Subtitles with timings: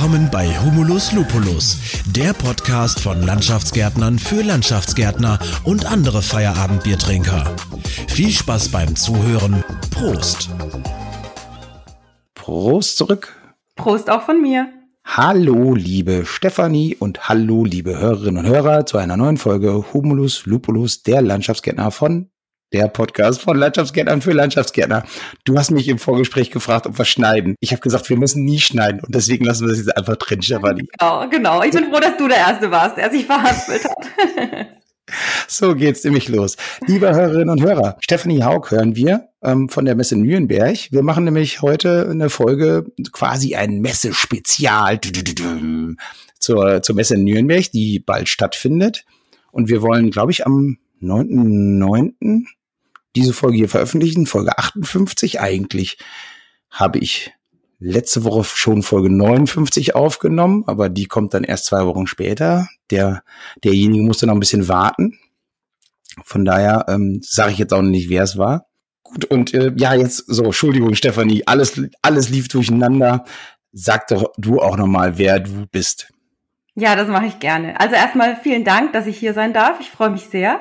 [0.00, 1.76] Willkommen bei Humulus Lupulus,
[2.16, 7.54] der Podcast von Landschaftsgärtnern für Landschaftsgärtner und andere Feierabendbiertrinker.
[8.08, 9.62] Viel Spaß beim Zuhören.
[9.90, 10.48] Prost.
[12.32, 13.36] Prost zurück.
[13.76, 14.72] Prost auch von mir.
[15.04, 21.02] Hallo, liebe Stefanie und hallo, liebe Hörerinnen und Hörer zu einer neuen Folge Humulus Lupulus,
[21.02, 22.30] der Landschaftsgärtner von
[22.72, 25.04] der Podcast von Landschaftsgärtnern für Landschaftsgärtner.
[25.44, 27.56] Du hast mich im Vorgespräch gefragt, ob wir schneiden.
[27.60, 30.42] Ich habe gesagt, wir müssen nie schneiden und deswegen lassen wir das jetzt einfach drin,
[30.42, 30.88] Stefanie.
[30.98, 31.62] Genau, genau.
[31.62, 34.66] Ich bin froh, dass du der Erste warst, der sich verhaspelt hat.
[35.48, 36.56] so geht's nämlich los.
[36.86, 40.76] Liebe Hörerinnen und Hörer, Stephanie Haug hören wir ähm, von der Messe Nürnberg.
[40.90, 45.00] Wir machen nämlich heute eine Folge, quasi ein Messespezial
[46.38, 49.04] zur, zur Messe Nürnberg, die bald stattfindet.
[49.52, 52.44] Und wir wollen, glaube ich, am 9.9
[53.16, 55.98] diese Folge hier veröffentlichen, Folge 58 eigentlich,
[56.70, 57.32] habe ich
[57.80, 62.68] letzte Woche schon Folge 59 aufgenommen, aber die kommt dann erst zwei Wochen später.
[62.90, 63.22] Der,
[63.64, 65.18] derjenige musste noch ein bisschen warten.
[66.24, 68.66] Von daher ähm, sage ich jetzt auch nicht, wer es war.
[69.02, 73.24] Gut, und äh, ja, jetzt so, Entschuldigung, Stefanie, alles, alles lief durcheinander.
[73.72, 76.12] Sag doch du auch nochmal, wer du bist.
[76.74, 77.78] Ja, das mache ich gerne.
[77.80, 79.80] Also erstmal vielen Dank, dass ich hier sein darf.
[79.80, 80.60] Ich freue mich sehr.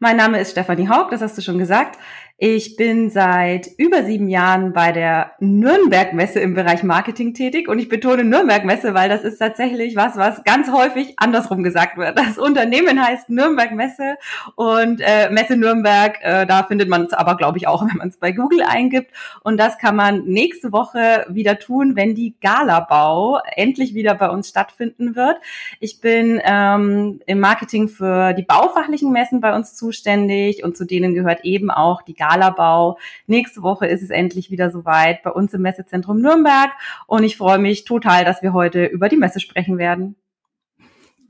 [0.00, 1.98] Mein Name ist Stefanie Haug, das hast du schon gesagt.
[2.40, 7.88] Ich bin seit über sieben Jahren bei der Nürnberg-Messe im Bereich Marketing tätig und ich
[7.88, 12.16] betone Nürnberg-Messe, weil das ist tatsächlich was, was ganz häufig andersrum gesagt wird.
[12.16, 14.18] Das Unternehmen heißt Nürnberg-Messe
[14.54, 18.06] und äh, Messe Nürnberg, äh, da findet man es aber, glaube ich, auch, wenn man
[18.06, 19.10] es bei Google eingibt.
[19.42, 24.48] Und das kann man nächste Woche wieder tun, wenn die Galabau endlich wieder bei uns
[24.48, 25.38] stattfinden wird.
[25.80, 31.14] Ich bin ähm, im Marketing für die baufachlichen Messen bei uns zuständig und zu denen
[31.14, 32.98] gehört eben auch die Galabau Skalabau.
[33.26, 36.70] Nächste Woche ist es endlich wieder soweit bei uns im Messezentrum Nürnberg
[37.06, 40.16] und ich freue mich total, dass wir heute über die Messe sprechen werden.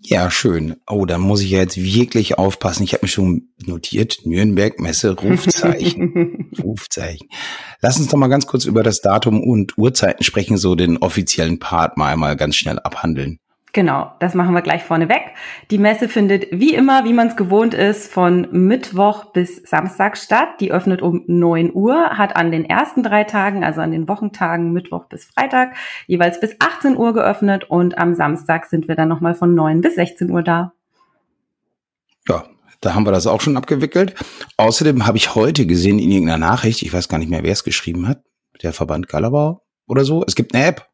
[0.01, 0.77] Ja, schön.
[0.89, 2.85] Oh, da muss ich ja jetzt wirklich aufpassen.
[2.85, 6.53] Ich habe mir schon notiert, Nürnberg Messe Rufzeichen.
[6.63, 7.29] Rufzeichen.
[7.81, 11.59] Lass uns doch mal ganz kurz über das Datum und Uhrzeiten sprechen, so den offiziellen
[11.59, 13.41] Part mal einmal ganz schnell abhandeln.
[13.75, 15.35] Genau, das machen wir gleich vorneweg.
[15.71, 20.61] Die Messe findet wie immer, wie man es gewohnt ist, von Mittwoch bis Samstag statt.
[20.61, 24.73] Die öffnet um 9 Uhr, hat an den ersten drei Tagen, also an den Wochentagen
[24.73, 29.35] Mittwoch bis Freitag, jeweils bis 18 Uhr geöffnet und am Samstag sind wir dann nochmal
[29.35, 30.73] von 9 bis 16 Uhr da.
[32.27, 32.45] Ja,
[32.81, 34.15] da haben wir das auch schon abgewickelt.
[34.57, 37.65] Außerdem habe ich heute gesehen in irgendeiner Nachricht, ich weiß gar nicht mehr, wer es
[37.65, 38.23] geschrieben hat,
[38.63, 40.25] der Verband Galabau oder so.
[40.27, 40.88] Es gibt eine App.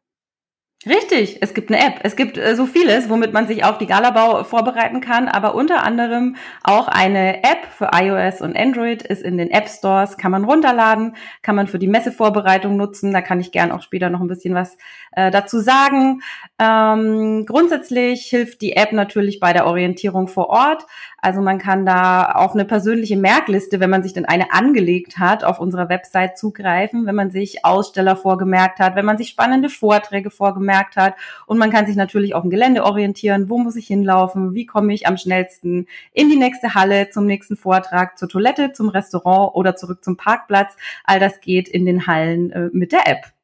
[0.87, 2.01] Richtig, es gibt eine App.
[2.03, 5.83] Es gibt äh, so vieles, womit man sich auf die Galabau vorbereiten kann, aber unter
[5.83, 10.43] anderem auch eine App für iOS und Android ist in den App Stores, kann man
[10.43, 13.13] runterladen, kann man für die Messevorbereitung nutzen.
[13.13, 14.77] Da kann ich gern auch später noch ein bisschen was
[15.13, 16.21] äh, dazu sagen.
[16.59, 20.85] Ähm, grundsätzlich hilft die App natürlich bei der Orientierung vor Ort.
[21.17, 25.43] Also man kann da auf eine persönliche Merkliste, wenn man sich denn eine angelegt hat,
[25.43, 30.29] auf unserer Website zugreifen, wenn man sich Aussteller vorgemerkt hat, wenn man sich spannende Vorträge
[30.29, 31.15] vorgemerkt hat.
[31.45, 33.49] Und man kann sich natürlich auf dem Gelände orientieren.
[33.49, 34.53] Wo muss ich hinlaufen?
[34.53, 38.89] Wie komme ich am schnellsten in die nächste Halle, zum nächsten Vortrag, zur Toilette, zum
[38.89, 40.75] Restaurant oder zurück zum Parkplatz?
[41.03, 43.35] All das geht in den Hallen äh, mit der App.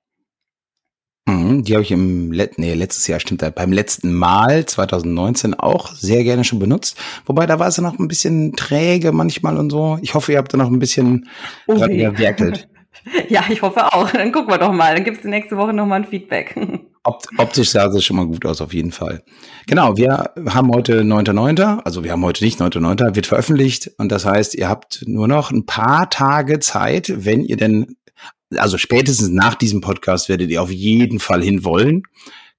[1.28, 5.94] Mhm, die habe ich im Let nee, letztes Jahr stimmt beim letzten Mal 2019 auch
[5.94, 6.98] sehr gerne schon benutzt.
[7.26, 10.00] Wobei da war es ja noch ein bisschen träge manchmal und so.
[10.02, 11.30] Ich hoffe, ihr habt da noch ein bisschen
[11.68, 11.98] okay.
[11.98, 12.68] gewerkelt.
[13.30, 14.12] Ja, ich hoffe auch.
[14.12, 14.94] Dann gucken wir doch mal.
[14.94, 16.56] Dann gibt's nächste Woche noch mal ein Feedback.
[17.04, 19.24] Opt optisch sah es schon mal gut aus, auf jeden Fall.
[19.66, 24.26] Genau, wir haben heute 9.9., also wir haben heute nicht 9.9., wird veröffentlicht und das
[24.26, 27.96] heißt, ihr habt nur noch ein paar Tage Zeit, wenn ihr denn
[28.58, 32.04] also spätestens nach diesem Podcast werdet ihr auf jeden Fall hinwollen.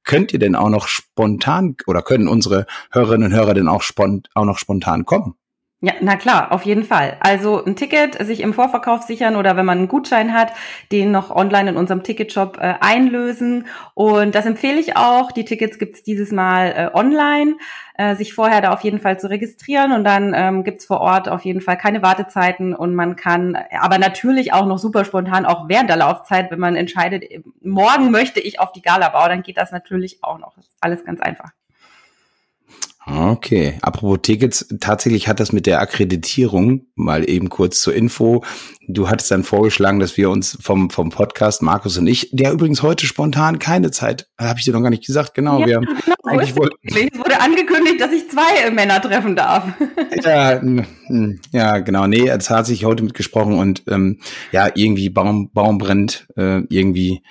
[0.05, 4.29] Könnt ihr denn auch noch spontan oder können unsere Hörerinnen und Hörer denn auch, spont,
[4.35, 5.35] auch noch spontan kommen?
[5.85, 7.17] Ja, na klar, auf jeden Fall.
[7.19, 10.53] Also ein Ticket sich im Vorverkauf sichern oder wenn man einen Gutschein hat,
[10.93, 13.67] den noch online in unserem Ticketshop äh, einlösen.
[13.95, 15.33] Und das empfehle ich auch.
[15.33, 17.57] Die Tickets gibt's dieses Mal äh, online.
[17.95, 21.29] Äh, sich vorher da auf jeden Fall zu registrieren und dann ähm, gibt's vor Ort
[21.29, 25.69] auf jeden Fall keine Wartezeiten und man kann aber natürlich auch noch super spontan, auch
[25.69, 27.25] während der Laufzeit, wenn man entscheidet,
[27.61, 30.55] morgen möchte ich auf die Galabau, dann geht das natürlich auch noch.
[30.81, 31.51] Alles ganz einfach.
[33.05, 38.45] Okay, apropos Tickets, tatsächlich hat das mit der Akkreditierung, mal eben kurz zur Info,
[38.87, 42.83] du hattest dann vorgeschlagen, dass wir uns vom, vom Podcast, Markus und ich, der übrigens
[42.83, 45.61] heute spontan keine Zeit, habe ich dir noch gar nicht gesagt, genau.
[45.61, 49.65] Ja, wir genau, eigentlich es wurde angekündigt, dass ich zwei Männer treffen darf.
[50.25, 50.63] ja,
[51.51, 54.21] ja, genau, nee, es hat sich heute mitgesprochen und ähm,
[54.53, 57.23] ja, irgendwie Baum, Baum brennt, äh, irgendwie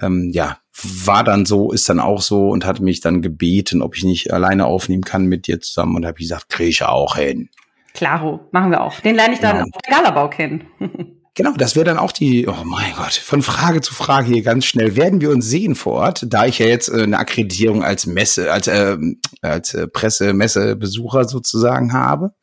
[0.00, 0.58] ähm, ja,
[1.04, 4.32] war dann so, ist dann auch so und hat mich dann gebeten, ob ich nicht
[4.32, 7.50] alleine aufnehmen kann mit dir zusammen und habe gesagt, kriege ich auch hin.
[7.94, 9.00] Klaro, machen wir auch.
[9.00, 9.62] Den lerne ich dann ja.
[9.62, 10.64] auf der Galabau kennen.
[11.34, 14.66] Genau, das wäre dann auch die, oh mein Gott, von Frage zu Frage hier ganz
[14.66, 14.96] schnell.
[14.96, 18.52] Werden wir uns sehen vor Ort, da ich ja jetzt äh, eine Akkreditierung als Messe,
[18.52, 18.98] als, äh,
[19.40, 22.34] als äh, Presse, Messebesucher sozusagen habe?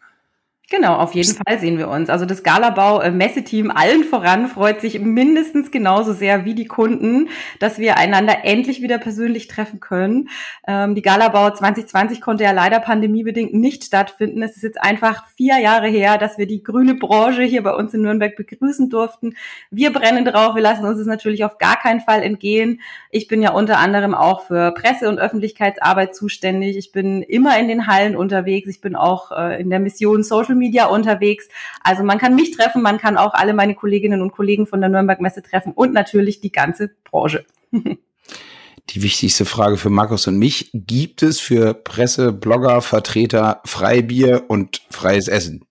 [0.72, 2.12] Genau, auf jeden Fall sehen wir uns.
[2.12, 7.98] Also das Galabau-Messeteam allen voran freut sich mindestens genauso sehr wie die Kunden, dass wir
[7.98, 10.30] einander endlich wieder persönlich treffen können.
[10.68, 14.44] Ähm, die Galabau 2020 konnte ja leider pandemiebedingt nicht stattfinden.
[14.44, 17.96] Es ist jetzt einfach vier Jahre her, dass wir die grüne Branche hier bei uns
[17.96, 19.36] in Nürnberg begrüßen durften.
[19.72, 20.54] Wir brennen drauf.
[20.54, 22.80] Wir lassen uns es natürlich auf gar keinen Fall entgehen.
[23.10, 26.78] Ich bin ja unter anderem auch für Presse- und Öffentlichkeitsarbeit zuständig.
[26.78, 28.70] Ich bin immer in den Hallen unterwegs.
[28.70, 31.50] Ich bin auch äh, in der Mission Social Media unterwegs.
[31.84, 34.90] Also man kann mich treffen, man kann auch alle meine Kolleginnen und Kollegen von der
[34.90, 37.46] Nürnberg Messe treffen und natürlich die ganze Branche.
[38.92, 44.82] Die wichtigste Frage für Markus und mich, gibt es für Presse, Blogger, Vertreter Freibier und
[44.90, 45.64] freies Essen?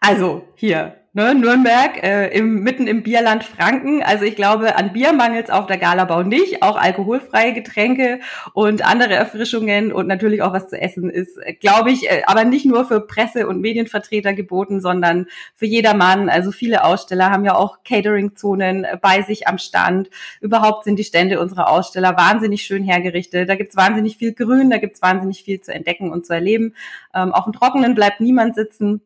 [0.00, 4.04] Also hier, ne, Nürnberg, äh, im, mitten im Bierland Franken.
[4.04, 6.62] Also ich glaube, an Bier mangelt auf der Galabau nicht.
[6.62, 8.20] Auch alkoholfreie Getränke
[8.52, 12.44] und andere Erfrischungen und natürlich auch was zu essen ist, äh, glaube ich, äh, aber
[12.44, 15.26] nicht nur für Presse- und Medienvertreter geboten, sondern
[15.56, 16.28] für jedermann.
[16.28, 20.10] Also viele Aussteller haben ja auch Catering-Zonen äh, bei sich am Stand.
[20.40, 23.48] Überhaupt sind die Stände unserer Aussteller wahnsinnig schön hergerichtet.
[23.48, 26.76] Da gibt's wahnsinnig viel Grün, da gibt's wahnsinnig viel zu entdecken und zu erleben.
[27.12, 29.00] Ähm, auf dem Trockenen bleibt niemand sitzen.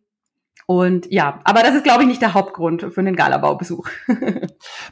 [0.66, 3.88] Und ja, aber das ist, glaube ich, nicht der Hauptgrund für einen Galabaubesuch.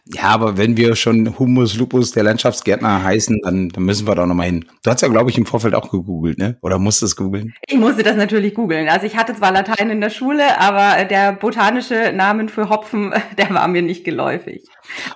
[0.06, 4.26] ja, aber wenn wir schon Humus Lupus der Landschaftsgärtner heißen, dann, dann müssen wir da
[4.26, 4.64] nochmal hin.
[4.82, 6.58] Du hast ja, glaube ich, im Vorfeld auch gegoogelt, ne?
[6.62, 7.54] Oder musstest googeln?
[7.66, 8.88] Ich musste das natürlich googeln.
[8.88, 13.50] Also ich hatte zwar Latein in der Schule, aber der botanische Namen für Hopfen, der
[13.50, 14.64] war mir nicht geläufig.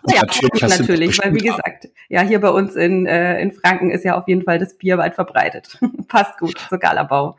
[0.06, 4.04] ja, natürlich, natürlich weil wie gesagt, ja, hier bei uns in, äh, in Franken ist
[4.04, 5.78] ja auf jeden Fall das Bier weit verbreitet.
[6.08, 7.36] Passt gut zur Galabau.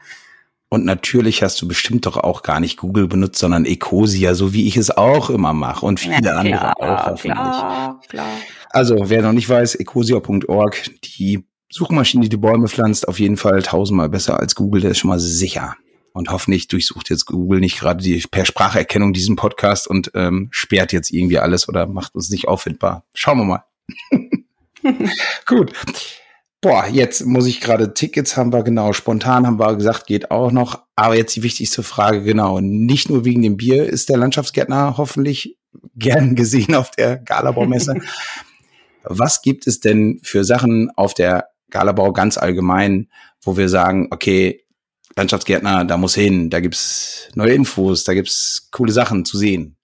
[0.76, 4.68] Und natürlich hast du bestimmt doch auch gar nicht Google benutzt, sondern Ecosia, so wie
[4.68, 7.32] ich es auch immer mache und viele ja, andere klar, auch hoffentlich.
[7.32, 8.28] Klar, klar.
[8.72, 10.84] Also, wer noch nicht weiß, ecosia.org,
[11.18, 14.98] die Suchmaschine, die die Bäume pflanzt, auf jeden Fall tausendmal besser als Google, der ist
[14.98, 15.78] schon mal sicher.
[16.12, 20.92] Und hoffentlich durchsucht jetzt Google nicht gerade die per Spracherkennung diesen Podcast und ähm, sperrt
[20.92, 23.06] jetzt irgendwie alles oder macht uns nicht auffindbar.
[23.14, 23.64] Schauen wir mal.
[25.46, 25.72] Gut
[26.66, 30.52] boah, jetzt muss ich gerade Tickets haben wir, genau, spontan haben wir gesagt, geht auch
[30.52, 30.82] noch.
[30.96, 35.60] Aber jetzt die wichtigste Frage, genau, nicht nur wegen dem Bier ist der Landschaftsgärtner hoffentlich
[35.96, 37.98] gern gesehen auf der Galabaumesse.
[39.04, 43.10] Was gibt es denn für Sachen auf der Galabau ganz allgemein,
[43.44, 44.66] wo wir sagen, okay,
[45.16, 49.75] Landschaftsgärtner, da muss hin, da gibt's neue Infos, da gibt's coole Sachen zu sehen.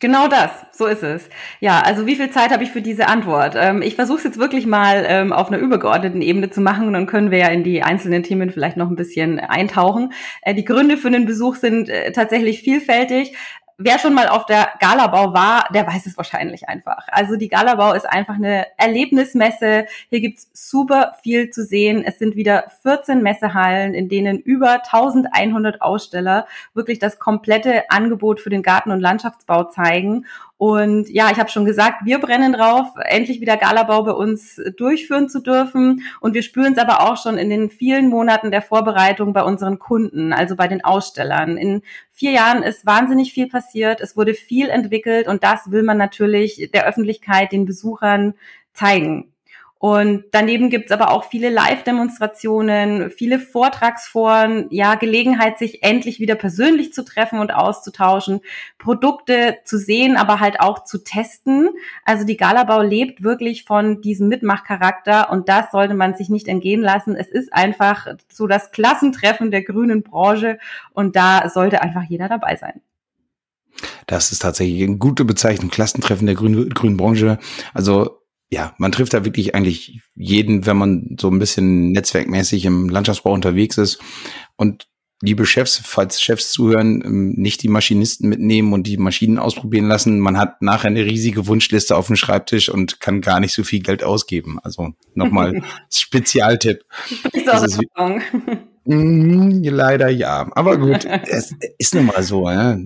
[0.00, 1.28] Genau das, so ist es.
[1.60, 3.54] Ja, also wie viel Zeit habe ich für diese Antwort?
[3.56, 6.92] Ähm, ich versuche es jetzt wirklich mal ähm, auf einer übergeordneten Ebene zu machen und
[6.94, 10.12] dann können wir ja in die einzelnen Themen vielleicht noch ein bisschen eintauchen.
[10.42, 13.34] Äh, die Gründe für den Besuch sind äh, tatsächlich vielfältig
[13.78, 17.06] wer schon mal auf der Galabau war, der weiß es wahrscheinlich einfach.
[17.08, 19.86] Also die Galabau ist einfach eine Erlebnismesse.
[20.10, 22.04] Hier gibt's super viel zu sehen.
[22.04, 28.50] Es sind wieder 14 Messehallen, in denen über 1100 Aussteller wirklich das komplette Angebot für
[28.50, 30.26] den Garten- und Landschaftsbau zeigen.
[30.56, 35.28] Und ja, ich habe schon gesagt, wir brennen drauf, endlich wieder Galabau bei uns durchführen
[35.28, 36.02] zu dürfen.
[36.20, 39.78] Und wir spüren es aber auch schon in den vielen Monaten der Vorbereitung bei unseren
[39.80, 41.56] Kunden, also bei den Ausstellern.
[41.56, 44.00] In vier Jahren ist wahnsinnig viel passiert.
[44.00, 48.34] Es wurde viel entwickelt und das will man natürlich der Öffentlichkeit, den Besuchern
[48.72, 49.33] zeigen.
[49.84, 56.94] Und daneben gibt's aber auch viele Live-Demonstrationen, viele Vortragsforen, ja, Gelegenheit, sich endlich wieder persönlich
[56.94, 58.40] zu treffen und auszutauschen,
[58.78, 61.68] Produkte zu sehen, aber halt auch zu testen.
[62.02, 66.80] Also die Galabau lebt wirklich von diesem Mitmachcharakter und das sollte man sich nicht entgehen
[66.80, 67.14] lassen.
[67.14, 70.58] Es ist einfach so das Klassentreffen der grünen Branche
[70.94, 72.80] und da sollte einfach jeder dabei sein.
[74.06, 77.38] Das ist tatsächlich eine gute Bezeichnung, Klassentreffen der grünen, grünen Branche.
[77.74, 82.88] Also ja, man trifft da wirklich eigentlich jeden, wenn man so ein bisschen netzwerkmäßig im
[82.88, 83.98] Landschaftsbau unterwegs ist.
[84.56, 84.86] Und
[85.24, 90.20] liebe Chefs, falls Chefs zuhören, ähm, nicht die Maschinisten mitnehmen und die Maschinen ausprobieren lassen.
[90.20, 93.80] Man hat nachher eine riesige Wunschliste auf dem Schreibtisch und kann gar nicht so viel
[93.80, 94.58] Geld ausgeben.
[94.62, 96.84] Also nochmal Spezialtipp.
[97.32, 97.46] Ist
[98.84, 100.50] mm, leider ja.
[100.54, 102.48] Aber gut, es ist nun mal so.
[102.50, 102.76] Ja.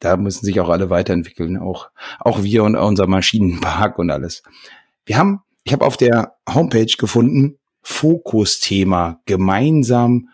[0.00, 4.42] Da müssen sich auch alle weiterentwickeln, auch, auch wir und unser Maschinenpark und alles.
[5.06, 10.28] Wir haben, ich habe auf der Homepage gefunden, Fokusthema gemeinsam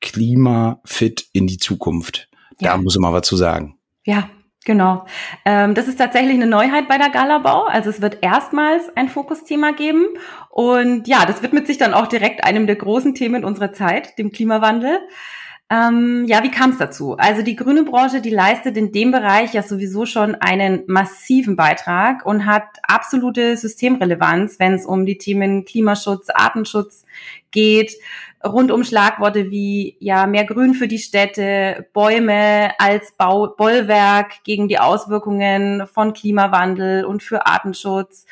[0.00, 2.28] klimafit in die Zukunft.
[2.60, 2.70] Ja.
[2.70, 3.76] Da muss ich mal was zu sagen.
[4.04, 4.30] Ja,
[4.64, 5.06] Genau.
[5.44, 7.64] Ähm, das ist tatsächlich eine Neuheit bei der Galabau.
[7.64, 10.04] Also es wird erstmals ein Fokusthema geben.
[10.50, 14.30] Und ja, das widmet sich dann auch direkt einem der großen Themen unserer Zeit, dem
[14.30, 15.00] Klimawandel.
[15.72, 17.16] Ähm, ja, wie kam es dazu?
[17.16, 22.26] Also die grüne Branche, die leistet in dem Bereich ja sowieso schon einen massiven Beitrag
[22.26, 27.06] und hat absolute Systemrelevanz, wenn es um die Themen Klimaschutz, Artenschutz
[27.52, 27.94] geht
[28.44, 34.68] rund um Schlagworte wie ja mehr Grün für die Städte, Bäume als Bau Bollwerk gegen
[34.68, 38.26] die Auswirkungen von Klimawandel und für Artenschutz,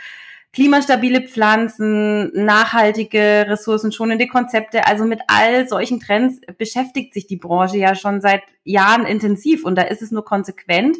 [0.52, 4.86] klimastabile Pflanzen, nachhaltige, ressourcenschonende Konzepte.
[4.86, 9.76] Also mit all solchen Trends beschäftigt sich die Branche ja schon seit Jahren intensiv und
[9.76, 10.96] da ist es nur konsequent,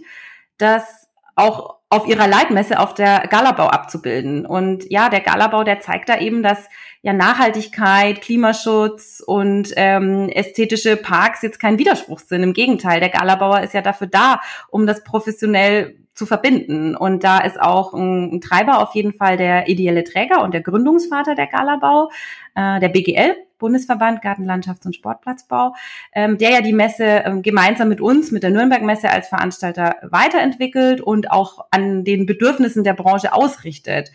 [0.58, 4.46] dass auch auf ihrer Leitmesse auf der Galabau abzubilden.
[4.46, 6.68] Und ja, der Galabau, der zeigt da eben, dass
[7.02, 12.44] ja Nachhaltigkeit, Klimaschutz und ähm, ästhetische Parks jetzt kein Widerspruch sind.
[12.44, 16.94] Im Gegenteil, der Galabauer ist ja dafür da, um das professionell zu verbinden.
[16.94, 21.34] Und da ist auch ein, Treiber auf jeden Fall der ideelle Träger und der Gründungsvater
[21.34, 22.10] der Galabau,
[22.54, 25.74] äh, der BGL, Bundesverband Gartenlandschafts- und Sportplatzbau,
[26.14, 31.00] ähm, der ja die Messe ähm, gemeinsam mit uns, mit der Nürnberg-Messe als Veranstalter weiterentwickelt
[31.00, 34.12] und auch an den Bedürfnissen der Branche ausrichtet.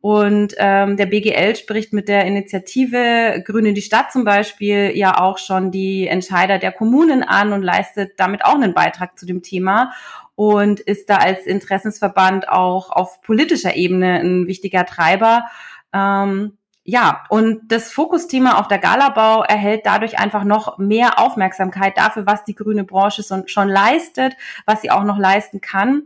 [0.00, 5.38] Und ähm, der BGL spricht mit der Initiative Grüne die Stadt zum Beispiel ja auch
[5.38, 9.90] schon die Entscheider der Kommunen an und leistet damit auch einen Beitrag zu dem Thema
[10.38, 15.46] und ist da als Interessensverband auch auf politischer Ebene ein wichtiger Treiber.
[15.92, 22.24] Ähm, ja, und das Fokusthema auf der Galabau erhält dadurch einfach noch mehr Aufmerksamkeit dafür,
[22.24, 26.04] was die grüne Branche schon leistet, was sie auch noch leisten kann.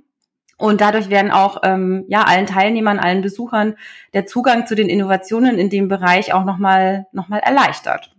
[0.57, 3.75] Und dadurch werden auch ähm, ja allen Teilnehmern, allen Besuchern
[4.15, 8.17] der Zugang zu den Innovationen in dem Bereich auch nochmal noch mal erleichtert.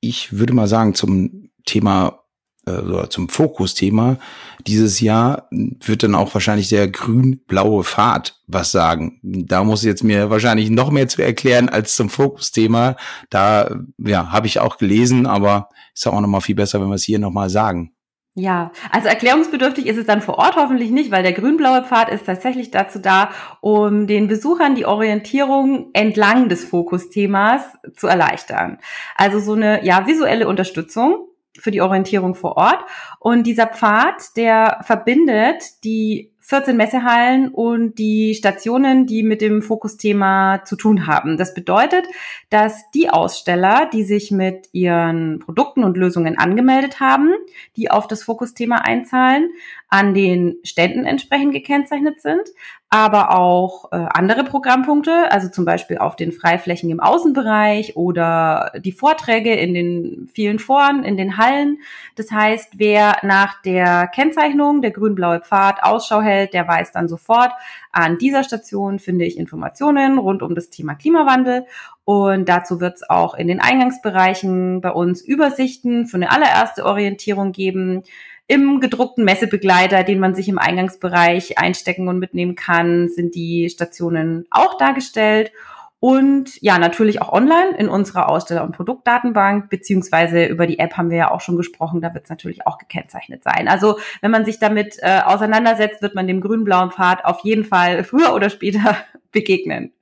[0.00, 2.24] Ich würde mal sagen, zum Thema
[2.68, 4.18] äh, zum Fokusthema
[4.66, 9.18] dieses Jahr wird dann auch wahrscheinlich der grün-blaue Pfad was sagen.
[9.22, 12.96] Da muss jetzt mir wahrscheinlich noch mehr zu erklären als zum Fokusthema.
[13.30, 16.94] Da ja, habe ich auch gelesen, aber ist auch noch mal viel besser, wenn wir
[16.94, 17.92] es hier noch mal sagen.
[18.34, 22.26] Ja, also erklärungsbedürftig ist es dann vor Ort hoffentlich nicht, weil der grün-blaue Pfad ist
[22.26, 27.62] tatsächlich dazu da, um den Besuchern die Orientierung entlang des Fokusthemas
[27.96, 28.78] zu erleichtern.
[29.16, 31.27] Also so eine ja visuelle Unterstützung
[31.58, 32.84] für die Orientierung vor Ort.
[33.20, 40.62] Und dieser Pfad, der verbindet die 14 Messehallen und die Stationen, die mit dem Fokusthema
[40.64, 41.36] zu tun haben.
[41.36, 42.06] Das bedeutet,
[42.48, 47.34] dass die Aussteller, die sich mit ihren Produkten und Lösungen angemeldet haben,
[47.76, 49.50] die auf das Fokusthema einzahlen,
[49.90, 52.42] an den Ständen entsprechend gekennzeichnet sind,
[52.90, 58.92] aber auch äh, andere Programmpunkte, also zum Beispiel auf den Freiflächen im Außenbereich oder die
[58.92, 61.78] Vorträge in den vielen Foren, in den Hallen.
[62.16, 67.52] Das heißt, wer nach der Kennzeichnung der grün-blaue Pfad Ausschau hält, der weiß dann sofort,
[67.90, 71.64] an dieser Station finde ich Informationen rund um das Thema Klimawandel
[72.04, 77.52] und dazu wird es auch in den Eingangsbereichen bei uns Übersichten für eine allererste Orientierung
[77.52, 78.02] geben
[78.48, 84.46] im gedruckten Messebegleiter, den man sich im Eingangsbereich einstecken und mitnehmen kann, sind die Stationen
[84.50, 85.52] auch dargestellt.
[86.00, 91.10] Und ja, natürlich auch online in unserer Aussteller- und Produktdatenbank, beziehungsweise über die App haben
[91.10, 93.68] wir ja auch schon gesprochen, da wird es natürlich auch gekennzeichnet sein.
[93.68, 98.04] Also wenn man sich damit äh, auseinandersetzt, wird man dem grün-blauen Pfad auf jeden Fall
[98.04, 98.96] früher oder später
[99.32, 99.92] begegnen.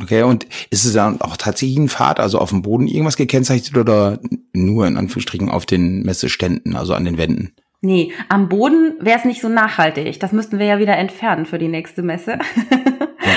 [0.00, 3.76] Okay, und ist es dann auch tatsächlich ein Pfad, also auf dem Boden irgendwas gekennzeichnet
[3.76, 4.18] oder
[4.52, 7.52] nur in Anführungsstrichen auf den Messeständen, also an den Wänden?
[7.80, 10.18] Nee, am Boden wäre es nicht so nachhaltig.
[10.18, 12.38] Das müssten wir ja wieder entfernen für die nächste Messe.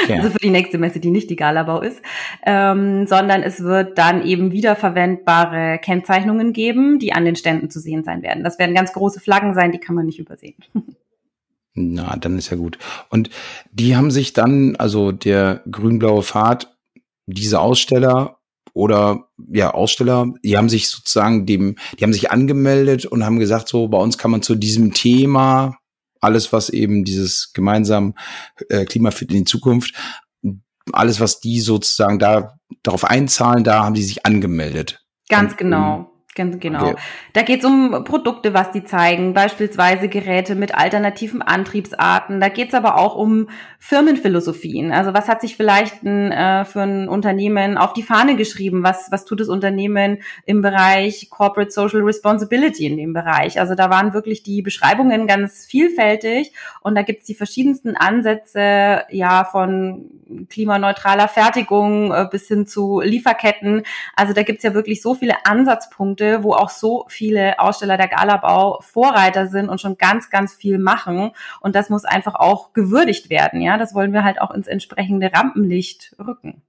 [0.03, 0.17] Okay.
[0.17, 2.01] Also für die nächste Messe, die nicht die Galabau ist.
[2.45, 8.03] Ähm, sondern es wird dann eben wiederverwendbare Kennzeichnungen geben, die an den Ständen zu sehen
[8.03, 8.43] sein werden.
[8.43, 10.55] Das werden ganz große Flaggen sein, die kann man nicht übersehen.
[11.79, 12.79] Na, dann ist ja gut.
[13.09, 13.29] Und
[13.71, 16.75] die haben sich dann, also der grün-blaue Pfad,
[17.27, 18.39] diese Aussteller
[18.73, 23.67] oder ja, Aussteller, die haben sich sozusagen dem, die haben sich angemeldet und haben gesagt,
[23.67, 25.77] so bei uns kann man zu diesem Thema
[26.19, 28.15] alles, was eben dieses gemeinsam
[28.69, 29.93] äh, Klima für die Zukunft,
[30.93, 35.05] alles, was die sozusagen da darauf einzahlen, da haben die sich angemeldet.
[35.29, 36.11] Ganz und, genau.
[36.37, 36.89] Ganz genau.
[36.89, 36.95] Okay.
[37.33, 42.39] Da geht es um Produkte, was die zeigen, beispielsweise Geräte mit alternativen Antriebsarten.
[42.39, 44.91] Da geht es aber auch um Firmenphilosophien.
[44.91, 48.83] Also was hat sich vielleicht ein, äh, für ein Unternehmen auf die Fahne geschrieben?
[48.83, 53.59] Was, was tut das Unternehmen im Bereich Corporate Social Responsibility in dem Bereich?
[53.59, 59.05] Also da waren wirklich die Beschreibungen ganz vielfältig und da gibt es die verschiedensten Ansätze,
[59.09, 60.11] ja, von
[60.49, 63.83] klimaneutraler Fertigung äh, bis hin zu Lieferketten.
[64.15, 67.97] Also da gibt es ja wirklich so viele Ansatzpunkte, Märkte, wo auch so viele Aussteller
[67.97, 71.31] der Galabau Vorreiter sind und schon ganz, ganz viel machen.
[71.61, 73.61] Und das muss einfach auch gewürdigt werden.
[73.61, 76.61] Ja, das wollen wir halt auch ins entsprechende Rampenlicht rücken.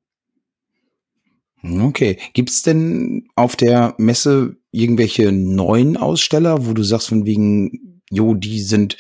[1.63, 2.19] Okay.
[2.35, 8.35] Gibt es denn auf der Messe irgendwelche neuen Aussteller, wo du sagst, von wegen, jo,
[8.35, 8.97] die sind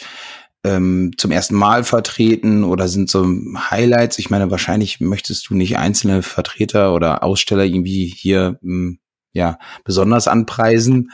[0.64, 3.24] ähm, zum ersten Mal vertreten oder sind so
[3.70, 4.18] Highlights?
[4.18, 8.98] Ich meine, wahrscheinlich möchtest du nicht einzelne Vertreter oder Aussteller irgendwie hier hm,
[9.32, 11.12] ja besonders anpreisen.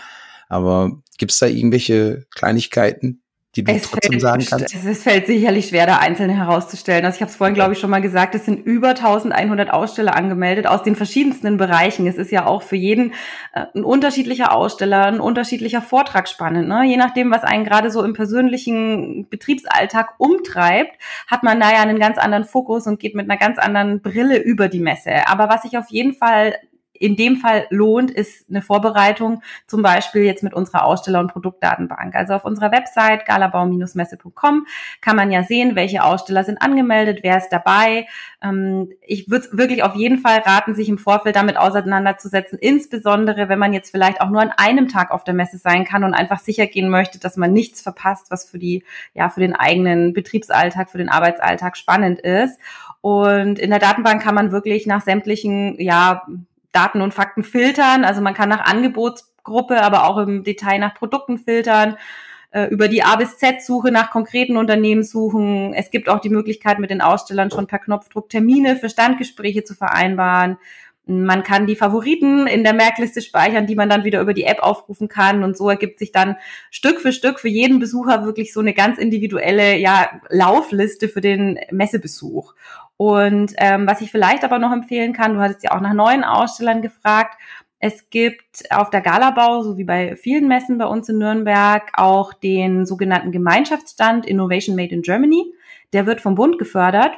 [0.49, 3.25] Aber gibt es da irgendwelche Kleinigkeiten?
[3.57, 4.75] die du es trotzdem fällt, sagen kannst?
[4.75, 7.05] Es, fällt sicherlich schwer, da einzelne herauszustellen.
[7.05, 10.17] Also ich habe es vorhin, glaube ich, schon mal gesagt, es sind über 1100 Aussteller
[10.17, 12.07] angemeldet aus den verschiedensten Bereichen.
[12.07, 13.13] Es ist ja auch für jeden
[13.53, 16.69] äh, ein unterschiedlicher Aussteller, ein unterschiedlicher Vortrag spannend.
[16.69, 16.85] Ne?
[16.85, 22.01] Je nachdem, was einen gerade so im persönlichen Betriebsalltag umtreibt, hat man da ja einen
[22.01, 25.29] ganz anderen Fokus und geht mit einer ganz anderen Brille über die Messe.
[25.29, 26.55] Aber was ich auf jeden Fall
[26.95, 32.15] in dem Fall lohnt, ist eine Vorbereitung, zum Beispiel jetzt mit unserer Aussteller- und Produktdatenbank.
[32.15, 34.67] Also auf unserer Website galabau-messe.com
[35.01, 38.07] kann man ja sehen, welche Aussteller sind angemeldet, wer ist dabei.
[38.43, 43.59] Ähm, ich würde wirklich auf jeden Fall raten, sich im Vorfeld damit auseinanderzusetzen, insbesondere wenn
[43.59, 46.39] man jetzt vielleicht auch nur an einem Tag auf der Messe sein kann und einfach
[46.39, 48.85] sicher gehen möchte, dass man nichts verpasst, was für die,
[49.15, 52.59] ja, für den eigenen Betriebsalltag, für den Arbeitsalltag spannend ist.
[53.01, 56.23] Und in der Datenbank kann man wirklich nach sämtlichen, ja,
[56.75, 58.05] Daten und Fakten filtern.
[58.05, 61.97] Also man kann nach Angebotsgruppe, aber auch im Detail nach Produkten filtern
[62.55, 65.75] äh, über die A bis Z-Suche nach konkreten Unternehmen suchen.
[65.75, 69.75] Es gibt auch die Möglichkeit, mit den Ausstellern schon per Knopfdruck Termine für Standgespräche zu
[69.75, 70.57] vereinbaren.
[71.07, 74.61] Man kann die Favoriten in der Merkliste speichern, die man dann wieder über die App
[74.61, 75.43] aufrufen kann.
[75.43, 76.37] Und so ergibt sich dann
[76.71, 81.59] Stück für Stück für jeden Besucher wirklich so eine ganz individuelle ja, Laufliste für den
[81.71, 82.55] Messebesuch.
[82.97, 86.25] Und ähm, was ich vielleicht aber noch empfehlen kann, du hattest ja auch nach neuen
[86.25, 87.37] Ausstellern gefragt.
[87.79, 92.33] Es gibt auf der Galabau, so wie bei vielen Messen bei uns in Nürnberg, auch
[92.33, 95.53] den sogenannten Gemeinschaftsstand Innovation Made in Germany.
[95.93, 97.13] Der wird vom Bund gefördert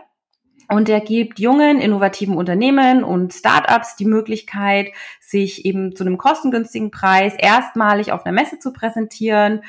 [0.68, 4.88] und der gibt jungen, innovativen Unternehmen und Startups die Möglichkeit,
[5.20, 9.62] sich eben zu einem kostengünstigen Preis erstmalig auf einer Messe zu präsentieren,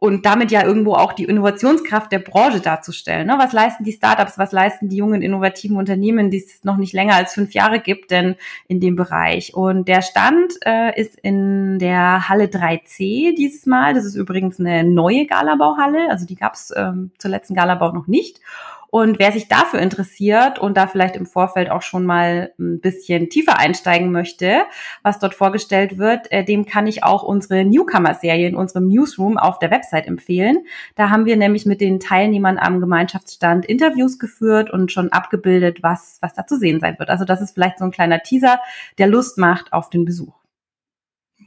[0.00, 3.26] und damit ja irgendwo auch die Innovationskraft der Branche darzustellen.
[3.26, 3.34] Ne?
[3.38, 7.14] Was leisten die Startups, was leisten die jungen innovativen Unternehmen, die es noch nicht länger
[7.14, 8.36] als fünf Jahre gibt, denn
[8.68, 9.54] in dem Bereich.
[9.54, 13.94] Und der Stand äh, ist in der Halle 3C dieses Mal.
[13.94, 18.06] Das ist übrigens eine neue Galabauhalle, also die gab es ähm, zur letzten Galabau noch
[18.06, 18.40] nicht.
[18.90, 23.28] Und wer sich dafür interessiert und da vielleicht im Vorfeld auch schon mal ein bisschen
[23.28, 24.62] tiefer einsteigen möchte,
[25.02, 29.58] was dort vorgestellt wird, äh, dem kann ich auch unsere Newcomer-Serie in unserem Newsroom auf
[29.58, 30.64] der Website empfehlen.
[30.94, 36.18] Da haben wir nämlich mit den Teilnehmern am Gemeinschaftsstand Interviews geführt und schon abgebildet, was,
[36.22, 37.10] was da zu sehen sein wird.
[37.10, 38.58] Also das ist vielleicht so ein kleiner Teaser,
[38.96, 40.37] der Lust macht auf den Besuch.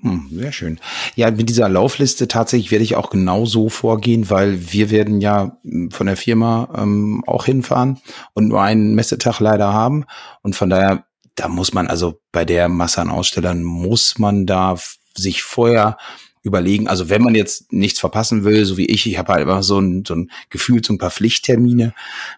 [0.01, 0.79] Hm, sehr schön.
[1.15, 5.57] Ja, mit dieser Laufliste tatsächlich werde ich auch genau so vorgehen, weil wir werden ja
[5.63, 7.99] hm, von der Firma ähm, auch hinfahren
[8.33, 10.05] und nur einen Messetag leider haben.
[10.41, 14.75] Und von daher, da muss man also bei der Masse an Ausstellern, muss man da
[15.13, 15.97] sich vorher
[16.43, 19.61] überlegen, also wenn man jetzt nichts verpassen will, so wie ich, ich habe halt immer
[19.61, 21.93] so ein, so ein Gefühl, so ein paar Pflichttermine,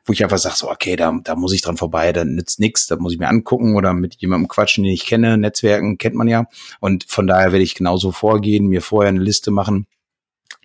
[0.05, 2.87] wo ich einfach sage, so, okay, da, da muss ich dran vorbei, da nützt nichts,
[2.87, 6.27] da muss ich mir angucken oder mit jemandem quatschen, den ich kenne, Netzwerken kennt man
[6.27, 6.45] ja.
[6.81, 9.87] Und von daher werde ich genauso vorgehen, mir vorher eine Liste machen.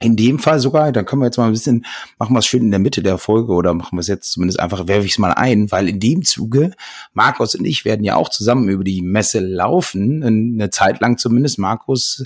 [0.01, 1.85] In dem Fall sogar, dann können wir jetzt mal ein bisschen,
[2.19, 4.61] machen wir es schön in der Mitte der Folge oder machen wir es jetzt zumindest
[4.61, 6.73] einfach, werfe ich es mal ein, weil in dem Zuge,
[7.15, 11.59] Markus und ich werden ja auch zusammen über die Messe laufen, eine Zeit lang zumindest.
[11.59, 12.25] Markus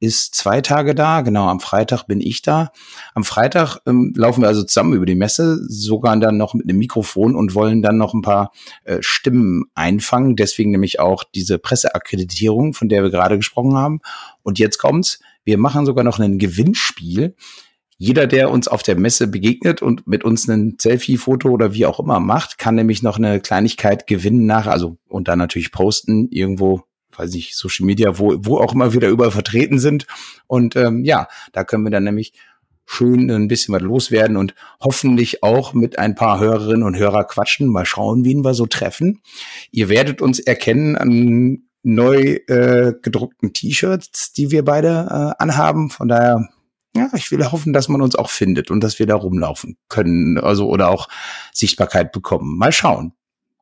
[0.00, 1.22] ist zwei Tage da.
[1.22, 2.70] Genau, am Freitag bin ich da.
[3.14, 6.78] Am Freitag ähm, laufen wir also zusammen über die Messe, sogar dann noch mit einem
[6.78, 8.52] Mikrofon und wollen dann noch ein paar
[8.84, 10.36] äh, Stimmen einfangen.
[10.36, 14.00] Deswegen nämlich auch diese Presseakkreditierung, von der wir gerade gesprochen haben.
[14.42, 15.20] Und jetzt kommt's.
[15.44, 17.34] Wir machen sogar noch ein Gewinnspiel.
[17.96, 22.00] Jeder, der uns auf der Messe begegnet und mit uns ein Selfie-Foto oder wie auch
[22.00, 26.82] immer macht, kann nämlich noch eine Kleinigkeit gewinnen nach, also und dann natürlich posten irgendwo
[27.18, 30.06] weiß nicht, Social Media, wo, wo auch immer wieder überall vertreten sind.
[30.46, 32.32] Und ähm, ja, da können wir dann nämlich
[32.86, 37.68] schön ein bisschen was loswerden und hoffentlich auch mit ein paar Hörerinnen und Hörer quatschen.
[37.68, 39.22] Mal schauen, wen wir so treffen.
[39.70, 44.88] Ihr werdet uns erkennen an neu äh, gedruckten T-Shirts, die wir beide
[45.38, 45.90] äh, anhaben.
[45.90, 46.48] Von daher,
[46.96, 50.38] ja, ich will hoffen, dass man uns auch findet und dass wir da rumlaufen können,
[50.38, 51.08] also oder auch
[51.52, 52.56] Sichtbarkeit bekommen.
[52.56, 53.12] Mal schauen.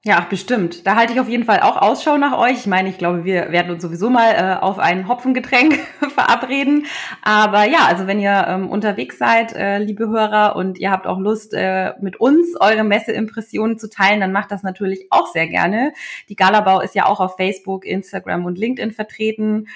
[0.04, 0.84] Ja, bestimmt.
[0.84, 2.58] Da halte ich auf jeden Fall auch Ausschau nach euch.
[2.58, 5.74] Ich meine, ich glaube, wir werden uns sowieso mal äh, auf ein Hopfengetränk
[6.14, 6.86] verabreden.
[7.22, 11.20] Aber ja, also wenn ihr ähm, unterwegs seid, äh, liebe Hörer, und ihr habt auch
[11.20, 15.92] Lust, äh, mit uns eure Messeimpressionen zu teilen, dann macht das natürlich auch sehr gerne.
[16.28, 19.68] Die Galabau ist ja auch auf Facebook, Instagram und LinkedIn vertreten.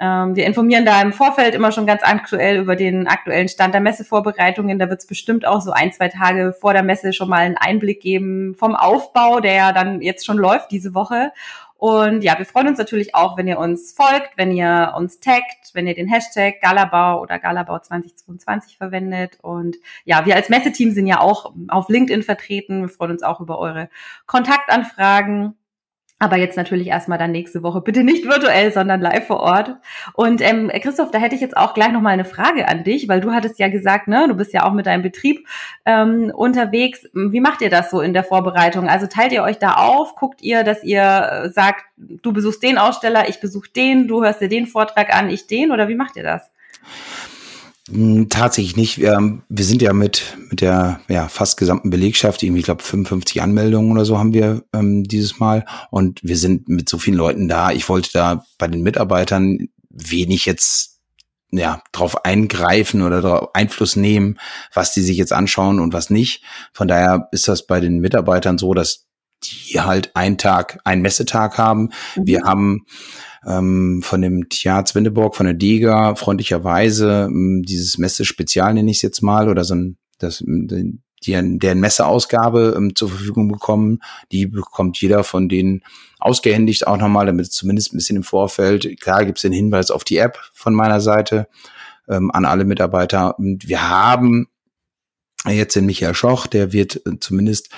[0.00, 3.82] Ähm, wir informieren da im Vorfeld immer schon ganz aktuell über den aktuellen Stand der
[3.82, 4.78] Messevorbereitungen.
[4.78, 7.58] Da wird es bestimmt auch so ein, zwei Tage vor der Messe schon mal einen
[7.58, 11.32] Einblick geben vom Aufbau, der ja dann jetzt schon läuft diese Woche.
[11.80, 15.70] Und ja, wir freuen uns natürlich auch, wenn ihr uns folgt, wenn ihr uns taggt,
[15.72, 19.38] wenn ihr den Hashtag Galabau oder Galabau 2022 verwendet.
[19.40, 22.82] Und ja, wir als Messeteam sind ja auch auf LinkedIn vertreten.
[22.82, 23.88] Wir freuen uns auch über eure
[24.26, 25.56] Kontaktanfragen.
[26.22, 27.80] Aber jetzt natürlich erstmal dann nächste Woche.
[27.80, 29.76] Bitte nicht virtuell, sondern live vor Ort.
[30.12, 33.22] Und ähm, Christoph, da hätte ich jetzt auch gleich nochmal eine Frage an dich, weil
[33.22, 35.48] du hattest ja gesagt, ne, du bist ja auch mit deinem Betrieb
[35.86, 37.06] ähm, unterwegs.
[37.14, 38.86] Wie macht ihr das so in der Vorbereitung?
[38.86, 40.14] Also teilt ihr euch da auf?
[40.14, 44.42] Guckt ihr, dass ihr äh, sagt, du besuchst den Aussteller, ich besuche den, du hörst
[44.42, 45.72] dir den Vortrag an, ich den?
[45.72, 46.50] Oder wie macht ihr das?
[47.90, 48.98] Hm, tatsächlich nicht.
[48.98, 53.42] Wir, wir sind ja mit, mit der ja, fast gesamten Belegschaft, irgendwie, ich glaube, 55
[53.42, 55.64] Anmeldungen oder so haben wir ähm, dieses Mal.
[55.90, 57.70] Und wir sind mit so vielen Leuten da.
[57.72, 61.00] Ich wollte da bei den Mitarbeitern wenig jetzt
[61.52, 64.38] ja, drauf eingreifen oder darauf Einfluss nehmen,
[64.72, 66.44] was die sich jetzt anschauen und was nicht.
[66.72, 69.06] Von daher ist das bei den Mitarbeitern so, dass
[69.42, 71.90] die halt einen Tag, einen Messetag haben.
[72.14, 72.26] Mhm.
[72.26, 72.86] Wir haben
[73.46, 79.02] ähm, von dem Tja Windeborg, von der DEGA freundlicherweise ähm, dieses Messe-Spezial nenne ich es
[79.02, 80.44] jetzt mal oder so ein das
[81.24, 84.00] die, deren Messeausgabe ähm, zur Verfügung bekommen.
[84.32, 85.82] Die bekommt jeder von denen
[86.18, 89.00] ausgehändigt auch nochmal, damit zumindest ein bisschen im Vorfeld.
[89.00, 91.48] Klar gibt es den Hinweis auf die App von meiner Seite
[92.08, 93.38] ähm, an alle Mitarbeiter.
[93.38, 94.48] Und wir haben
[95.46, 97.70] jetzt den Michael Schoch, der wird äh, zumindest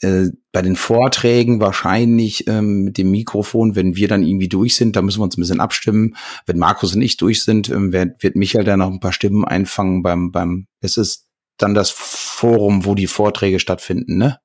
[0.00, 4.96] äh, bei den Vorträgen wahrscheinlich ähm, mit dem Mikrofon, wenn wir dann irgendwie durch sind,
[4.96, 6.16] da müssen wir uns ein bisschen abstimmen.
[6.46, 9.44] Wenn Markus und ich durch sind, ähm, wird, wird Michael dann noch ein paar Stimmen
[9.44, 11.26] einfangen beim, beim, es ist
[11.58, 14.38] dann das Forum, wo die Vorträge stattfinden, ne?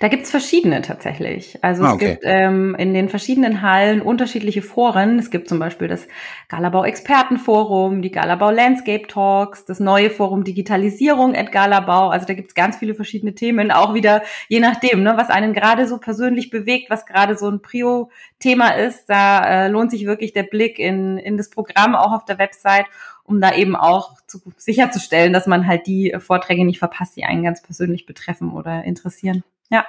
[0.00, 1.62] Da gibt's verschiedene tatsächlich.
[1.62, 2.04] Also ah, okay.
[2.04, 5.18] es gibt ähm, in den verschiedenen Hallen unterschiedliche Foren.
[5.18, 6.08] Es gibt zum Beispiel das
[6.48, 12.08] Galabau Expertenforum, die Galabau Landscape Talks, das neue Forum Digitalisierung at Galabau.
[12.08, 15.86] Also da gibt's ganz viele verschiedene Themen, auch wieder je nachdem, ne, was einen gerade
[15.86, 19.10] so persönlich bewegt, was gerade so ein Prio-Thema ist.
[19.10, 22.86] Da äh, lohnt sich wirklich der Blick in, in das Programm auch auf der Website
[23.28, 27.42] um da eben auch zu, sicherzustellen, dass man halt die Vorträge nicht verpasst, die einen
[27.42, 29.42] ganz persönlich betreffen oder interessieren.
[29.70, 29.84] Ja.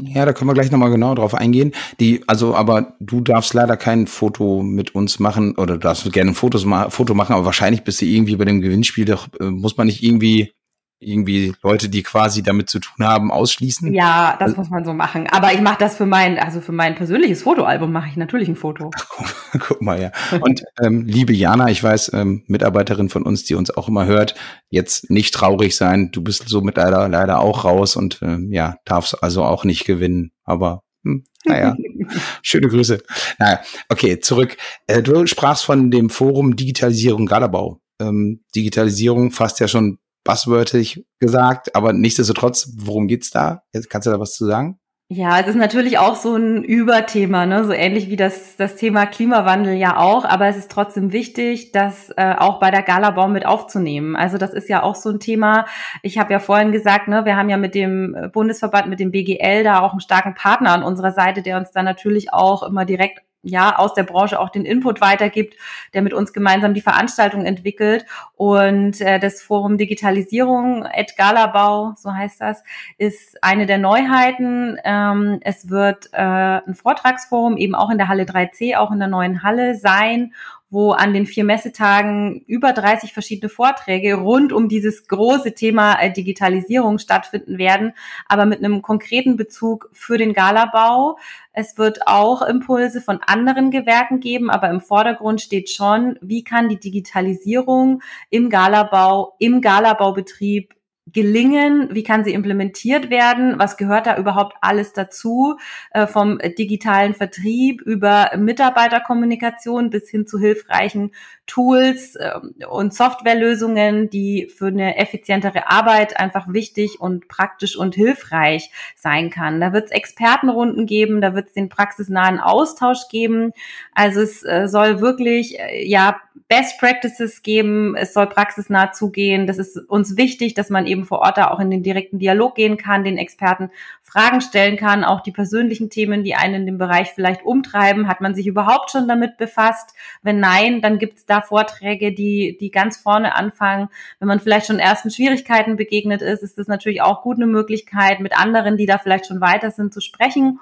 [0.00, 1.72] Ja, da können wir gleich nochmal genau drauf eingehen.
[2.00, 6.32] Die, also, aber du darfst leider kein Foto mit uns machen oder du darfst gerne
[6.32, 9.76] ein Fotos, Foto machen, aber wahrscheinlich bist du irgendwie bei dem Gewinnspiel, doch äh, muss
[9.76, 10.52] man nicht irgendwie
[11.00, 13.92] irgendwie Leute, die quasi damit zu tun haben, ausschließen?
[13.92, 15.26] Ja, das muss man so machen.
[15.28, 18.56] Aber ich mache das für mein, also für mein persönliches Fotoalbum mache ich natürlich ein
[18.56, 18.90] Foto.
[19.58, 20.12] Guck mal, ja.
[20.40, 24.34] Und ähm, liebe Jana, ich weiß, ähm, Mitarbeiterin von uns, die uns auch immer hört,
[24.68, 26.10] jetzt nicht traurig sein.
[26.12, 30.32] Du bist somit leider leider auch raus und ähm, ja, darfst also auch nicht gewinnen.
[30.44, 31.76] Aber hm, naja,
[32.42, 33.02] schöne Grüße.
[33.38, 34.56] Naja, okay, zurück.
[34.86, 37.80] Äh, du sprachst von dem Forum Digitalisierung Galabau.
[38.00, 43.62] Ähm, Digitalisierung fasst ja schon buzzwördig gesagt, aber nichtsdestotrotz, worum geht's da?
[43.88, 44.78] Kannst du da was zu sagen?
[45.12, 47.64] Ja, es ist natürlich auch so ein Überthema, ne?
[47.64, 52.10] so ähnlich wie das, das Thema Klimawandel ja auch, aber es ist trotzdem wichtig, das
[52.16, 54.14] äh, auch bei der Galabaum mit aufzunehmen.
[54.14, 55.66] Also das ist ja auch so ein Thema.
[56.04, 59.64] Ich habe ja vorhin gesagt, ne, wir haben ja mit dem Bundesverband, mit dem BGL
[59.64, 63.18] da auch einen starken Partner an unserer Seite, der uns da natürlich auch immer direkt
[63.42, 65.56] ja aus der Branche auch den Input weitergibt,
[65.94, 68.04] der mit uns gemeinsam die Veranstaltung entwickelt.
[68.36, 72.62] Und äh, das Forum Digitalisierung Ed Galabau, so heißt das,
[72.98, 74.78] ist eine der Neuheiten.
[74.84, 79.08] Ähm, es wird äh, ein Vortragsforum eben auch in der Halle 3C, auch in der
[79.08, 80.32] neuen Halle sein
[80.70, 86.12] wo an den vier Messetagen über 30 verschiedene Vorträge rund um dieses große Thema äh,
[86.12, 87.92] Digitalisierung stattfinden werden,
[88.28, 91.18] aber mit einem konkreten Bezug für den Galabau.
[91.52, 96.68] Es wird auch Impulse von anderen Gewerken geben, aber im Vordergrund steht schon, wie kann
[96.68, 100.74] die Digitalisierung im Galabau, im Galabaubetrieb
[101.12, 101.88] gelingen?
[101.92, 103.58] Wie kann sie implementiert werden?
[103.58, 105.56] Was gehört da überhaupt alles dazu?
[105.90, 111.12] Äh, vom digitalen Vertrieb über Mitarbeiterkommunikation bis hin zu hilfreichen
[111.50, 112.30] Tools äh,
[112.70, 119.60] und Softwarelösungen, die für eine effizientere Arbeit einfach wichtig und praktisch und hilfreich sein kann.
[119.60, 123.52] Da wird es Expertenrunden geben, da wird es den praxisnahen Austausch geben.
[123.92, 129.48] Also es äh, soll wirklich äh, ja Best Practices geben, es soll praxisnah zugehen.
[129.48, 132.54] Das ist uns wichtig, dass man eben vor Ort da auch in den direkten Dialog
[132.54, 133.70] gehen kann, den Experten
[134.10, 138.08] Fragen stellen kann, auch die persönlichen Themen, die einen in dem Bereich vielleicht umtreiben.
[138.08, 139.94] Hat man sich überhaupt schon damit befasst?
[140.22, 143.88] Wenn nein, dann gibt es da Vorträge, die, die ganz vorne anfangen.
[144.18, 148.18] Wenn man vielleicht schon ersten Schwierigkeiten begegnet ist, ist das natürlich auch gut eine Möglichkeit,
[148.18, 150.58] mit anderen, die da vielleicht schon weiter sind, zu sprechen.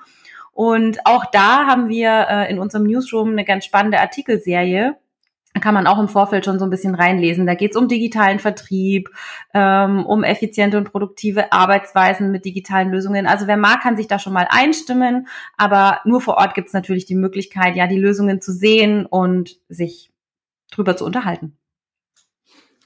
[0.52, 4.96] Und auch da haben wir äh, in unserem Newsroom eine ganz spannende Artikelserie
[5.60, 7.46] kann man auch im Vorfeld schon so ein bisschen reinlesen.
[7.46, 9.10] Da geht es um digitalen Vertrieb,
[9.54, 13.26] ähm, um effiziente und produktive Arbeitsweisen mit digitalen Lösungen.
[13.26, 15.28] Also wer mag, kann sich da schon mal einstimmen.
[15.56, 19.56] Aber nur vor Ort gibt es natürlich die Möglichkeit, ja, die Lösungen zu sehen und
[19.68, 20.10] sich
[20.70, 21.56] drüber zu unterhalten.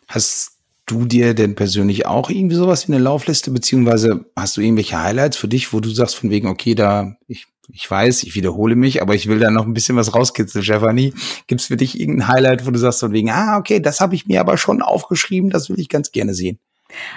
[0.08, 0.51] Hast
[0.86, 5.36] du dir denn persönlich auch irgendwie sowas wie eine Laufliste, beziehungsweise hast du irgendwelche Highlights
[5.36, 9.00] für dich, wo du sagst von wegen, okay, da, ich, ich weiß, ich wiederhole mich,
[9.00, 11.14] aber ich will da noch ein bisschen was rauskitzeln, Stefanie.
[11.46, 14.14] Gibt es für dich irgendein Highlight, wo du sagst von wegen, ah, okay, das habe
[14.14, 16.58] ich mir aber schon aufgeschrieben, das will ich ganz gerne sehen?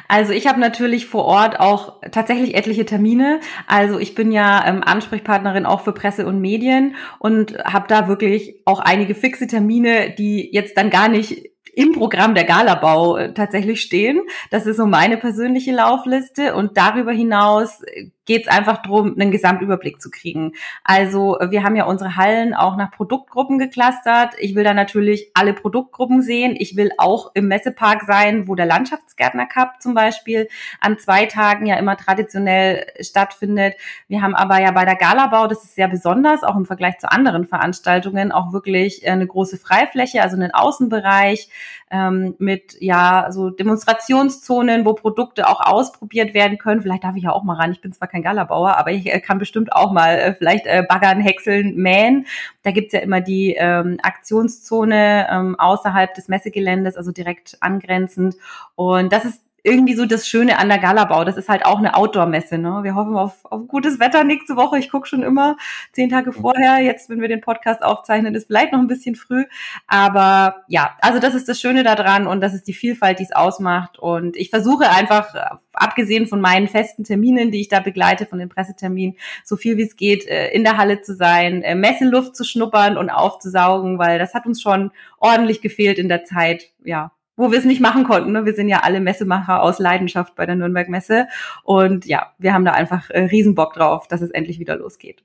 [0.07, 3.41] Also ich habe natürlich vor Ort auch tatsächlich etliche Termine.
[3.67, 8.61] Also ich bin ja ähm, Ansprechpartnerin auch für Presse und Medien und habe da wirklich
[8.63, 13.81] auch einige fixe Termine, die jetzt dann gar nicht im Programm der Galabau äh, tatsächlich
[13.81, 14.21] stehen.
[14.49, 19.31] Das ist so meine persönliche Laufliste und darüber hinaus äh, geht es einfach darum, einen
[19.31, 20.53] Gesamtüberblick zu kriegen.
[20.83, 24.33] Also wir haben ja unsere Hallen auch nach Produktgruppen geklustert.
[24.39, 26.55] Ich will da natürlich alle Produktgruppen sehen.
[26.57, 30.47] Ich will auch im Messepark sein, wo der Landschaftsgärtner Cup zum Beispiel
[30.81, 33.75] an zwei Tagen ja immer traditionell stattfindet.
[34.07, 37.11] Wir haben aber ja bei der Galabau, das ist sehr besonders, auch im Vergleich zu
[37.11, 41.49] anderen Veranstaltungen, auch wirklich eine große Freifläche, also einen Außenbereich
[41.91, 46.81] ähm, mit ja so Demonstrationszonen, wo Produkte auch ausprobiert werden können.
[46.81, 47.71] Vielleicht darf ich ja auch mal ran.
[47.71, 50.83] Ich bin zwar kein Galabauer, aber ich äh, kann bestimmt auch mal äh, vielleicht äh,
[50.87, 52.25] baggern, häckseln, mähen.
[52.63, 58.35] Da gibt's ja immer die ähm, Aktionszone ähm, außerhalb des Messegeländes, also direkt angrenzend.
[58.75, 61.23] Und das ist irgendwie so das Schöne an der Galabau.
[61.23, 62.57] Das ist halt auch eine Outdoor-Messe.
[62.57, 62.79] Ne?
[62.83, 64.77] Wir hoffen auf, auf gutes Wetter nächste Woche.
[64.77, 65.57] Ich gucke schon immer
[65.91, 66.79] zehn Tage vorher.
[66.79, 69.45] Jetzt, wenn wir den Podcast aufzeichnen, ist vielleicht noch ein bisschen früh.
[69.87, 73.31] Aber ja, also das ist das Schöne daran und das ist die Vielfalt, die es
[73.31, 73.97] ausmacht.
[73.97, 78.49] Und ich versuche einfach, abgesehen von meinen festen Terminen, die ich da begleite, von den
[78.49, 82.43] Presseterminen, so viel wie es geht, äh, in der Halle zu sein, äh, Messeluft zu
[82.43, 87.51] schnuppern und aufzusaugen, weil das hat uns schon ordentlich gefehlt in der Zeit, ja, wo
[87.51, 88.31] wir es nicht machen konnten.
[88.31, 88.45] Ne?
[88.45, 91.27] Wir sind ja alle Messemacher aus Leidenschaft bei der Nürnberg Messe.
[91.63, 95.23] Und ja, wir haben da einfach äh, Riesenbock drauf, dass es endlich wieder losgeht.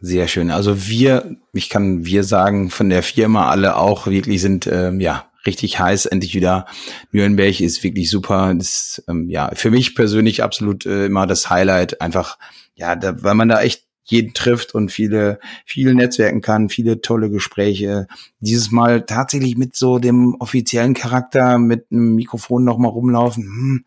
[0.00, 0.50] Sehr schön.
[0.50, 5.28] Also wir, ich kann wir sagen, von der Firma alle auch wirklich sind, ähm, ja,
[5.44, 6.66] richtig heiß, endlich wieder.
[7.10, 8.54] Nürnberg ist wirklich super.
[8.54, 12.00] Das ist, ähm, ja, für mich persönlich absolut äh, immer das Highlight.
[12.00, 12.38] Einfach,
[12.74, 17.30] ja, da, weil man da echt jeden trifft und viele, viele Netzwerken kann, viele tolle
[17.30, 18.06] Gespräche.
[18.40, 23.44] Dieses Mal tatsächlich mit so dem offiziellen Charakter, mit einem Mikrofon noch mal rumlaufen.
[23.44, 23.84] Hm,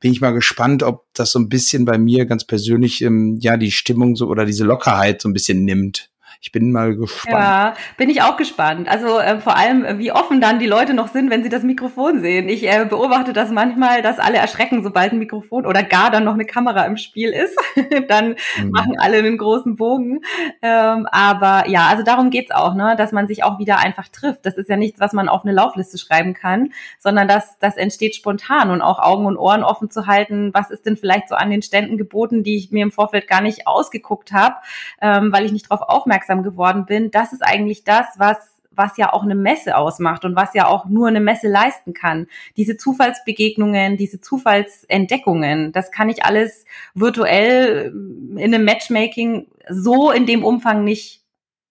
[0.00, 3.56] bin ich mal gespannt, ob das so ein bisschen bei mir ganz persönlich, ähm, ja,
[3.56, 6.10] die Stimmung so oder diese Lockerheit so ein bisschen nimmt.
[6.42, 7.36] Ich bin mal gespannt.
[7.38, 8.88] Ja, bin ich auch gespannt.
[8.88, 11.64] Also äh, vor allem, äh, wie offen dann die Leute noch sind, wenn sie das
[11.64, 12.48] Mikrofon sehen.
[12.48, 16.32] Ich äh, beobachte das manchmal, dass alle erschrecken, sobald ein Mikrofon oder gar dann noch
[16.32, 17.58] eine Kamera im Spiel ist.
[18.08, 18.70] dann mhm.
[18.70, 20.22] machen alle einen großen Bogen.
[20.62, 24.46] Ähm, aber ja, also darum geht's auch, ne, dass man sich auch wieder einfach trifft.
[24.46, 28.16] Das ist ja nichts, was man auf eine Laufliste schreiben kann, sondern das, das entsteht
[28.16, 30.54] spontan und auch Augen und Ohren offen zu halten.
[30.54, 33.42] Was ist denn vielleicht so an den Ständen geboten, die ich mir im Vorfeld gar
[33.42, 34.56] nicht ausgeguckt habe,
[35.02, 38.96] ähm, weil ich nicht darauf aufmerksam aufmerksam geworden bin, das ist eigentlich das, was was
[38.96, 42.28] ja auch eine Messe ausmacht und was ja auch nur eine Messe leisten kann.
[42.56, 46.64] Diese Zufallsbegegnungen, diese Zufallsentdeckungen, das kann ich alles
[46.94, 51.24] virtuell in einem Matchmaking so in dem Umfang nicht,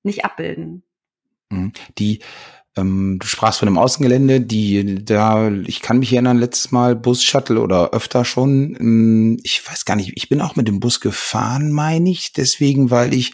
[0.03, 0.83] nicht abbilden.
[1.49, 1.71] Mhm.
[1.97, 2.19] Die,
[2.83, 7.61] du sprachst von einem Außengelände, die da, ich kann mich erinnern, letztes Mal Bus, Shuttle
[7.61, 8.75] oder öfter schon.
[8.79, 12.91] Ähm, ich weiß gar nicht, ich bin auch mit dem Bus gefahren, meine ich, deswegen,
[12.91, 13.33] weil ich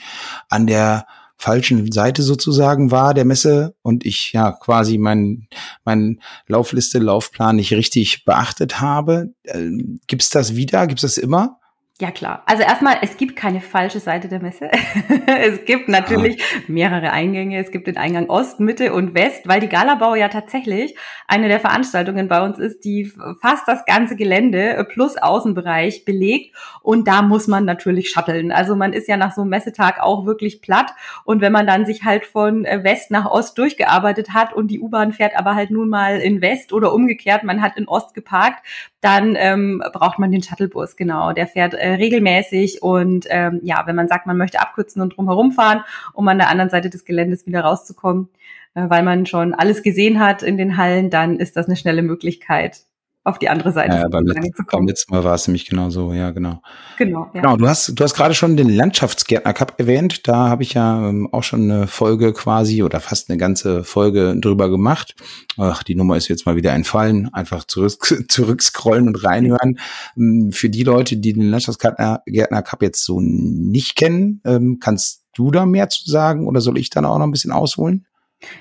[0.49, 1.05] an der
[1.37, 5.47] falschen Seite sozusagen war der Messe und ich ja quasi mein,
[5.83, 9.33] mein Laufliste, Laufplan nicht richtig beachtet habe.
[9.43, 9.71] Äh,
[10.07, 10.87] gibt's das wieder?
[10.87, 11.59] Gibt's das immer?
[12.01, 12.43] Ja, klar.
[12.45, 14.69] Also erstmal, es gibt keine falsche Seite der Messe.
[15.27, 17.57] es gibt natürlich mehrere Eingänge.
[17.57, 21.61] Es gibt den Eingang Ost, Mitte und West, weil die Galabau ja tatsächlich eine der
[21.61, 26.53] Veranstaltungen bei uns ist, die fast das ganze Gelände plus Außenbereich belegt.
[26.81, 28.51] Und da muss man natürlich shutteln.
[28.51, 30.91] Also man ist ja nach so einem Messetag auch wirklich platt.
[31.23, 35.13] Und wenn man dann sich halt von West nach Ost durchgearbeitet hat und die U-Bahn
[35.13, 38.65] fährt aber halt nun mal in West oder umgekehrt, man hat in Ost geparkt,
[38.99, 41.31] dann ähm, braucht man den Shuttlebus, genau.
[41.31, 45.51] Der fährt äh, regelmäßig und ähm, ja, wenn man sagt, man möchte abkürzen und drumherum
[45.51, 48.29] fahren, um an der anderen Seite des Geländes wieder rauszukommen,
[48.73, 52.01] äh, weil man schon alles gesehen hat in den Hallen, dann ist das eine schnelle
[52.01, 52.85] Möglichkeit,
[53.25, 56.13] auf die andere Seite ja, beim, letzten, beim letzten Mal war es nämlich genau so,
[56.13, 56.61] ja, genau.
[56.97, 57.41] Genau, ja.
[57.41, 60.27] Genau, du hast, du hast gerade schon den Landschaftsgärtner Cup erwähnt.
[60.27, 64.35] Da habe ich ja ähm, auch schon eine Folge quasi oder fast eine ganze Folge
[64.39, 65.15] drüber gemacht.
[65.57, 67.33] Ach, die Nummer ist jetzt mal wieder entfallen.
[67.33, 67.97] Einfach zurück,
[68.29, 69.79] zurückscrollen und reinhören.
[70.15, 75.23] Ähm, für die Leute, die den Landschaftsgärtner Gärtner Cup jetzt so nicht kennen, ähm, kannst
[75.33, 78.05] du da mehr zu sagen oder soll ich dann auch noch ein bisschen ausholen?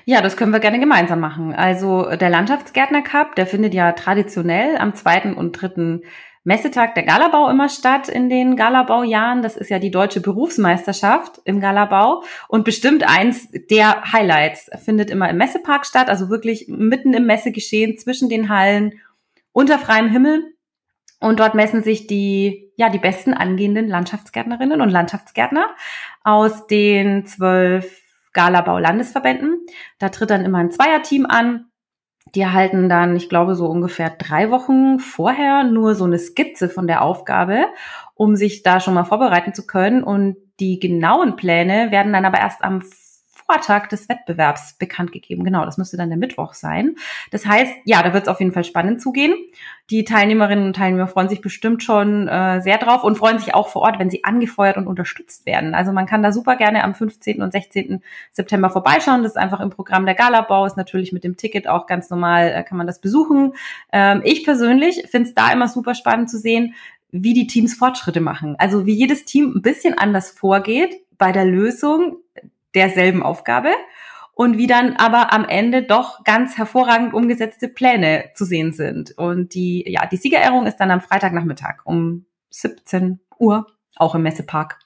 [0.05, 1.53] Ja, das können wir gerne gemeinsam machen.
[1.53, 6.01] Also der Landschaftsgärtner Cup, der findet ja traditionell am zweiten und dritten
[6.43, 9.41] Messetag der Galabau immer statt in den Galabaujahren.
[9.41, 14.69] Das ist ja die deutsche Berufsmeisterschaft im Galabau und bestimmt eins der Highlights.
[14.83, 18.93] Findet immer im Messepark statt, also wirklich mitten im Messegeschehen zwischen den Hallen
[19.53, 20.53] unter freiem Himmel.
[21.19, 25.69] Und dort messen sich die, ja, die besten angehenden Landschaftsgärtnerinnen und Landschaftsgärtner
[26.23, 28.04] aus den zwölf
[28.35, 29.65] Galabau-Landesverbänden.
[29.97, 31.65] Da tritt dann immer ein Zweierteam an
[32.33, 36.87] die erhalten dann, ich glaube, so ungefähr drei Wochen vorher nur so eine Skizze von
[36.87, 37.67] der Aufgabe,
[38.15, 40.03] um sich da schon mal vorbereiten zu können.
[40.03, 42.81] Und die genauen Pläne werden dann aber erst am
[43.45, 45.43] Vortag des Wettbewerbs bekannt gegeben.
[45.43, 46.95] Genau, das müsste dann der Mittwoch sein.
[47.31, 49.35] Das heißt, ja, da wird es auf jeden Fall spannend zugehen.
[49.91, 53.67] Die Teilnehmerinnen und Teilnehmer freuen sich bestimmt schon äh, sehr drauf und freuen sich auch
[53.67, 55.75] vor Ort, wenn sie angefeuert und unterstützt werden.
[55.75, 57.43] Also man kann da super gerne am 15.
[57.43, 58.01] und 16.
[58.31, 59.21] September vorbeischauen.
[59.21, 62.51] Das ist einfach im Programm der Galabau, ist natürlich mit dem Ticket auch ganz normal,
[62.51, 63.53] äh, kann man das besuchen.
[63.91, 66.73] Ähm, ich persönlich finde es da immer super spannend zu sehen,
[67.11, 68.55] wie die Teams Fortschritte machen.
[68.57, 72.17] Also wie jedes Team ein bisschen anders vorgeht bei der Lösung
[72.75, 73.69] derselben Aufgabe
[74.35, 79.17] und wie dann aber am Ende doch ganz hervorragend umgesetzte Pläne zu sehen sind.
[79.17, 84.79] Und die, ja, die Siegerehrung ist dann am Freitagnachmittag um 17 Uhr, auch im Messepark.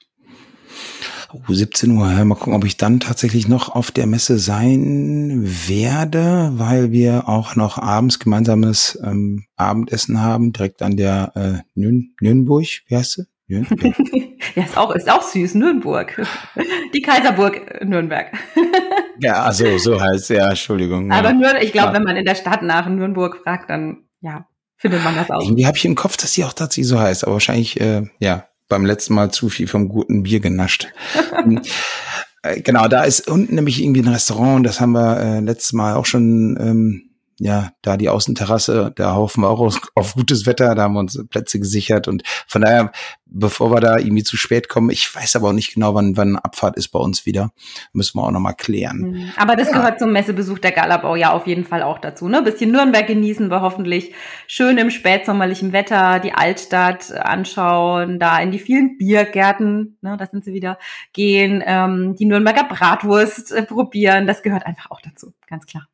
[1.32, 2.08] Oh, 17 Uhr.
[2.26, 7.56] Mal gucken, ob ich dann tatsächlich noch auf der Messe sein werde, weil wir auch
[7.56, 13.24] noch abends gemeinsames ähm, Abendessen haben, direkt an der äh, Nürn Nürnberg, wie heißt sie?
[13.48, 13.96] Nürnberg.
[14.56, 16.22] ja, ist auch, ist auch süß, Nürnberg.
[16.94, 18.32] Die Kaiserburg Nürnberg.
[19.20, 21.12] ja, also so heißt ja, Entschuldigung.
[21.12, 21.34] Aber ja.
[21.34, 21.94] nur, ich glaube, ja.
[21.96, 24.48] wenn man in der Stadt nach Nürnberg fragt, dann ja,
[24.78, 25.42] findet man das auch.
[25.42, 28.46] Irgendwie habe ich im Kopf, dass sie auch tatsächlich so heißt, aber wahrscheinlich, äh, ja,
[28.70, 30.88] beim letzten Mal zu viel vom guten Bier genascht.
[32.44, 35.96] Äh, genau, da ist unten nämlich irgendwie ein Restaurant, das haben wir äh, letztes Mal
[35.96, 37.09] auch schon ähm,
[37.40, 41.00] ja, da die Außenterrasse, da hoffen wir auch auf, auf, gutes Wetter, da haben wir
[41.00, 42.92] uns Plätze gesichert und von daher,
[43.26, 46.36] bevor wir da irgendwie zu spät kommen, ich weiß aber auch nicht genau, wann, wann
[46.36, 47.52] Abfahrt ist bei uns wieder,
[47.94, 48.98] müssen wir auch nochmal klären.
[48.98, 49.32] Mhm.
[49.38, 49.78] Aber das ja.
[49.78, 52.42] gehört zum Messebesuch der Galabau ja auf jeden Fall auch dazu, ne?
[52.42, 54.14] Bisschen Nürnberg genießen wir hoffentlich
[54.48, 60.44] schön im spätsommerlichen Wetter, die Altstadt anschauen, da in die vielen Biergärten, ne, da sind
[60.44, 60.78] sie wieder,
[61.14, 65.88] gehen, ähm, die Nürnberger Bratwurst äh, probieren, das gehört einfach auch dazu, ganz klar.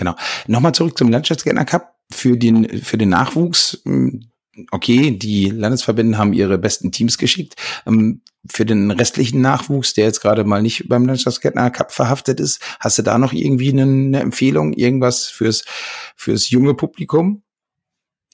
[0.00, 0.16] Genau.
[0.46, 1.94] Nochmal zurück zum Landschaftsgärtner Cup.
[2.10, 4.30] Für den, für den Nachwuchs, hm,
[4.70, 7.54] okay, die Landesverbände haben ihre besten Teams geschickt.
[7.86, 12.62] Ähm, für den restlichen Nachwuchs, der jetzt gerade mal nicht beim Landschaftsgärtner Cup verhaftet ist,
[12.80, 15.64] hast du da noch irgendwie eine Empfehlung, irgendwas fürs,
[16.16, 17.42] fürs junge Publikum?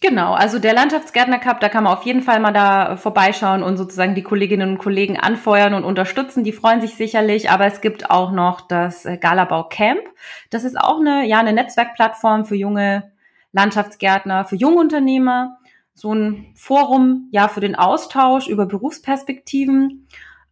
[0.02, 3.78] Genau, also der Landschaftsgärtner Cup, da kann man auf jeden Fall mal da vorbeischauen und
[3.78, 6.44] sozusagen die Kolleginnen und Kollegen anfeuern und unterstützen.
[6.44, 10.02] Die freuen sich sicherlich, aber es gibt auch noch das Galabau Camp.
[10.50, 13.10] Das ist auch eine, ja, eine Netzwerkplattform für junge
[13.52, 15.56] Landschaftsgärtner, für Jungunternehmer.
[15.94, 20.06] So ein Forum, ja, für den Austausch über Berufsperspektiven.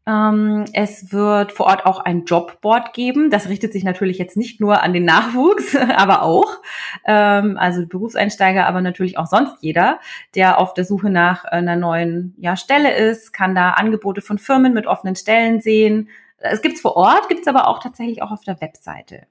[0.07, 3.31] Ähm, es wird vor Ort auch ein Jobboard geben.
[3.31, 6.59] Das richtet sich natürlich jetzt nicht nur an den Nachwuchs, aber auch.
[7.07, 10.01] Ähm, also Berufseinsteiger, aber natürlich auch sonst jeder,
[10.35, 14.75] der auf der Suche nach einer neuen ja, Stelle ist, kann da Angebote von Firmen
[14.75, 16.09] mit offenen Stellen sehen.
[16.39, 19.27] Es gibt's vor Ort, gibt's aber auch tatsächlich auch auf der Webseite.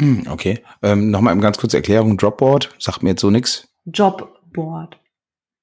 [0.00, 0.60] Hm, okay.
[0.82, 2.16] Ähm, Nochmal ganz kurze Erklärung.
[2.16, 3.68] Dropboard sagt mir jetzt so nichts.
[3.84, 4.98] Jobboard.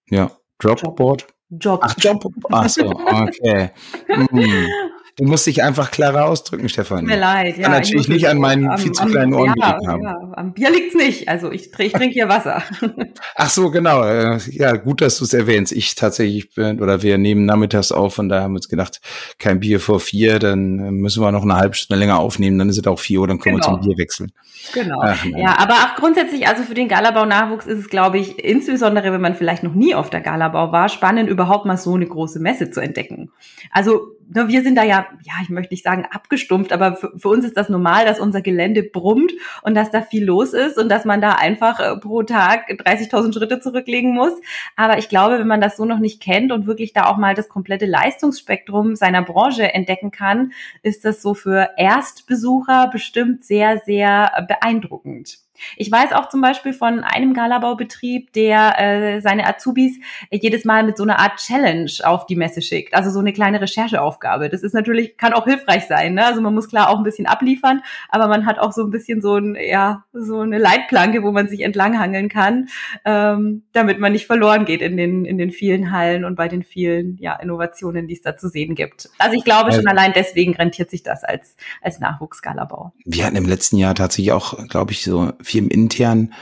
[0.09, 1.21] Ja, Dropboard.
[1.23, 1.33] Job.
[1.51, 1.79] Job.
[1.83, 2.23] Ach, Job.
[2.51, 3.71] Ach so, okay.
[4.07, 4.67] Hm.
[5.17, 7.05] Du musst dich einfach klarer ausdrücken, Stefan.
[7.05, 7.63] Mir leid, ja.
[7.63, 10.03] Kann natürlich nicht an meinen viel zu kleinen Ohren ja, haben.
[10.03, 11.27] Ja, am Bier liegt's nicht.
[11.27, 12.63] Also ich, ich trinke hier Wasser.
[13.35, 14.03] Ach so, genau.
[14.03, 15.71] Äh, ja, gut, dass du es erwähnst.
[15.71, 19.01] Ich tatsächlich bin, oder wir nehmen nachmittags auf und da haben wir uns gedacht,
[19.37, 22.77] kein Bier vor vier, dann müssen wir noch eine halbe Stunde länger aufnehmen, dann ist
[22.77, 23.71] es auch vier Uhr, dann können genau.
[23.71, 24.31] wir zum Bier wechseln.
[24.73, 25.01] Genau.
[25.01, 29.21] Ach, ja, aber auch grundsätzlich, also für den Galabau-Nachwuchs ist es, glaube ich, insbesondere, wenn
[29.21, 32.71] man vielleicht noch nie auf der Galabau war, spannend, überhaupt mal so eine große Messe
[32.71, 33.31] zu entdecken.
[33.71, 37.29] Also ne, wir sind da ja, ja, ich möchte nicht sagen abgestumpft, aber für, für,
[37.29, 39.31] uns ist das normal, dass unser Gelände brummt
[39.63, 43.33] und dass da viel los ist und dass man da einfach äh, pro Tag 30.000
[43.33, 44.33] Schritte zurücklegen muss.
[44.75, 47.35] Aber ich glaube, wenn man das so noch nicht kennt und wirklich da auch mal
[47.35, 50.53] das komplette Leistungsspektrum seiner Branche entdecken kann,
[50.83, 55.48] ist das so für Erstbesucher bestimmt sehr, sehr beeindruckend.
[55.77, 59.99] Ich weiß auch zum Beispiel von einem Galabaubetrieb, der äh, seine Azubis
[60.31, 62.93] jedes Mal mit so einer Art Challenge auf die Messe schickt.
[62.93, 64.49] Also so eine kleine Rechercheaufgabe.
[64.49, 66.13] Das ist natürlich, kann auch hilfreich sein.
[66.13, 66.25] Ne?
[66.25, 69.21] Also man muss klar auch ein bisschen abliefern, aber man hat auch so ein bisschen
[69.21, 72.69] so ein, ja, so eine Leitplanke, wo man sich entlanghangeln kann,
[73.05, 76.63] ähm, damit man nicht verloren geht in den, in den vielen Hallen und bei den
[76.63, 79.09] vielen ja, Innovationen, die es da zu sehen gibt.
[79.17, 82.93] Also ich glaube schon allein deswegen rentiert sich das als, als Nachwuchsgalabau.
[83.05, 86.33] Wir hatten im letzten Jahr tatsächlich auch, glaube ich, so firmenintern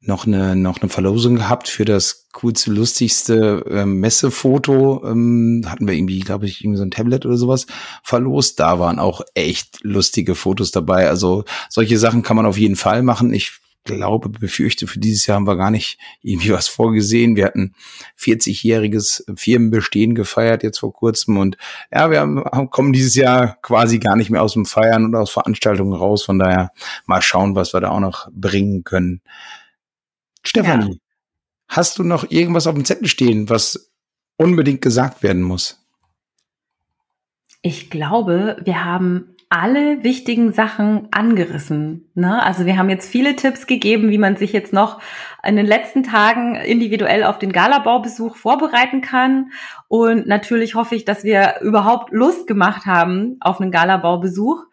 [0.00, 5.04] noch eine, noch eine Verlosung gehabt für das coolste, lustigste ähm, Messefoto.
[5.04, 7.66] Ähm, hatten wir irgendwie, glaube ich, irgendwie so ein Tablet oder sowas
[8.04, 8.60] verlost.
[8.60, 11.08] Da waren auch echt lustige Fotos dabei.
[11.08, 13.32] Also solche Sachen kann man auf jeden Fall machen.
[13.32, 17.36] Ich glaube, befürchte, für dieses Jahr haben wir gar nicht irgendwie was vorgesehen.
[17.36, 17.74] Wir hatten
[18.18, 21.56] 40-jähriges Firmenbestehen gefeiert jetzt vor kurzem und
[21.90, 25.30] ja, wir haben, kommen dieses Jahr quasi gar nicht mehr aus dem Feiern und aus
[25.30, 26.24] Veranstaltungen raus.
[26.24, 26.72] Von daher
[27.06, 29.22] mal schauen, was wir da auch noch bringen können.
[30.42, 30.98] Stefanie, ja.
[31.68, 33.92] hast du noch irgendwas auf dem Zettel stehen, was
[34.36, 35.82] unbedingt gesagt werden muss?
[37.62, 42.10] Ich glaube, wir haben alle wichtigen Sachen angerissen.
[42.14, 42.42] Ne?
[42.42, 45.00] Also wir haben jetzt viele Tipps gegeben, wie man sich jetzt noch
[45.46, 49.52] in den letzten Tagen individuell auf den Galabaubesuch vorbereiten kann.
[49.86, 54.64] Und natürlich hoffe ich, dass wir überhaupt Lust gemacht haben auf einen Galabaubesuch.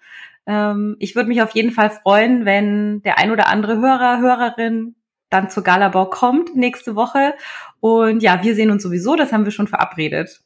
[0.48, 4.96] Ähm, ich würde mich auf jeden Fall freuen, wenn der ein oder andere Hörer, Hörerin
[5.30, 7.34] dann zur Galabau kommt nächste Woche.
[7.80, 10.43] Und ja, wir sehen uns sowieso, das haben wir schon verabredet.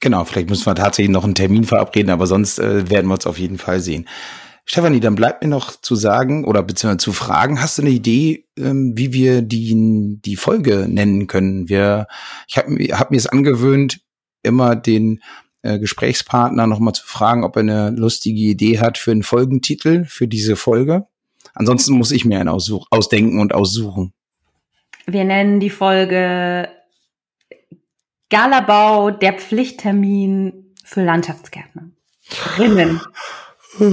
[0.00, 3.26] Genau, vielleicht müssen wir tatsächlich noch einen Termin verabreden, aber sonst äh, werden wir uns
[3.26, 4.08] auf jeden Fall sehen.
[4.64, 8.46] Stefanie, dann bleibt mir noch zu sagen oder beziehungsweise zu fragen, hast du eine Idee,
[8.56, 11.68] ähm, wie wir die, die Folge nennen können?
[11.68, 12.06] Wir,
[12.46, 14.00] ich habe hab mir es angewöhnt,
[14.42, 15.20] immer den
[15.62, 20.28] äh, Gesprächspartner nochmal zu fragen, ob er eine lustige Idee hat für einen Folgentitel für
[20.28, 21.06] diese Folge.
[21.54, 24.12] Ansonsten muss ich mir einen ausdenken und aussuchen.
[25.06, 26.68] Wir nennen die Folge
[28.30, 31.90] Galabau, der Pflichttermin für Landschaftsgärtner.
[32.58, 33.00] Rinnen.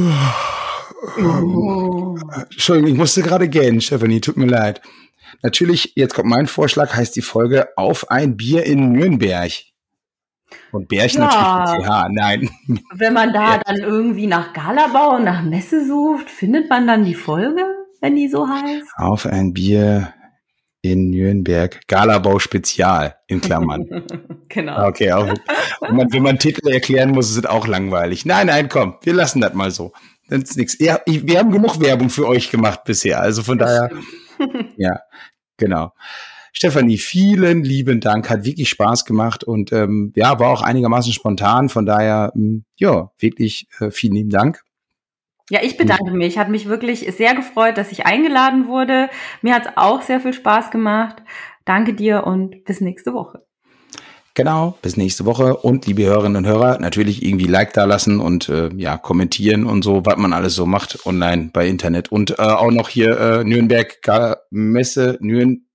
[1.19, 2.17] Oh.
[2.51, 4.81] Entschuldigung, ich musste gerade gähnen, Stephanie, tut mir leid.
[5.43, 9.51] Natürlich, jetzt kommt mein Vorschlag, heißt die Folge Auf ein Bier in Nürnberg.
[10.71, 11.21] Und Bärch ja.
[11.21, 12.49] natürlich mit CH, nein.
[12.93, 13.61] Wenn man da ja.
[13.63, 17.63] dann irgendwie nach Galabau und nach Messe sucht, findet man dann die Folge,
[18.01, 18.87] wenn die so heißt?
[18.95, 20.13] Auf ein Bier
[20.91, 21.79] in Nürnberg.
[21.87, 24.03] Galabau Spezial in Klammern.
[24.49, 24.87] genau.
[24.87, 25.27] Okay, auch,
[25.81, 28.25] wenn, man, wenn man Titel erklären muss, ist es auch langweilig.
[28.25, 29.93] Nein, nein, komm, wir lassen das mal so.
[30.29, 30.77] Das ist nichts.
[30.79, 33.21] Ja, wir haben genug Werbung für euch gemacht bisher.
[33.21, 33.89] Also von daher,
[34.77, 34.99] ja,
[35.57, 35.93] genau.
[36.51, 41.69] Stefanie, vielen lieben Dank, hat wirklich Spaß gemacht und ähm, ja, war auch einigermaßen spontan.
[41.69, 44.63] Von daher, ähm, ja, wirklich äh, vielen lieben Dank.
[45.49, 46.37] Ja, ich bedanke mich.
[46.37, 49.09] Hat mich wirklich sehr gefreut, dass ich eingeladen wurde.
[49.41, 51.17] Mir hat es auch sehr viel Spaß gemacht.
[51.63, 53.43] Danke dir und bis nächste Woche.
[54.37, 55.57] Genau, bis nächste Woche.
[55.57, 59.83] Und liebe Hörerinnen und Hörer, natürlich irgendwie Like da lassen und äh, ja, kommentieren und
[59.83, 62.11] so, was man alles so macht online bei Internet.
[62.11, 63.97] Und äh, auch noch hier äh, Nürnberg
[64.51, 65.65] Messe, Nürn,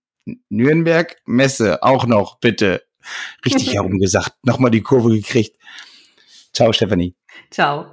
[0.49, 2.83] Nürnberg Messe, auch noch, bitte.
[3.45, 4.35] Richtig herum gesagt.
[4.45, 5.57] Nochmal die Kurve gekriegt.
[6.53, 7.17] Ciao, Stephanie.
[7.51, 7.92] Ciao.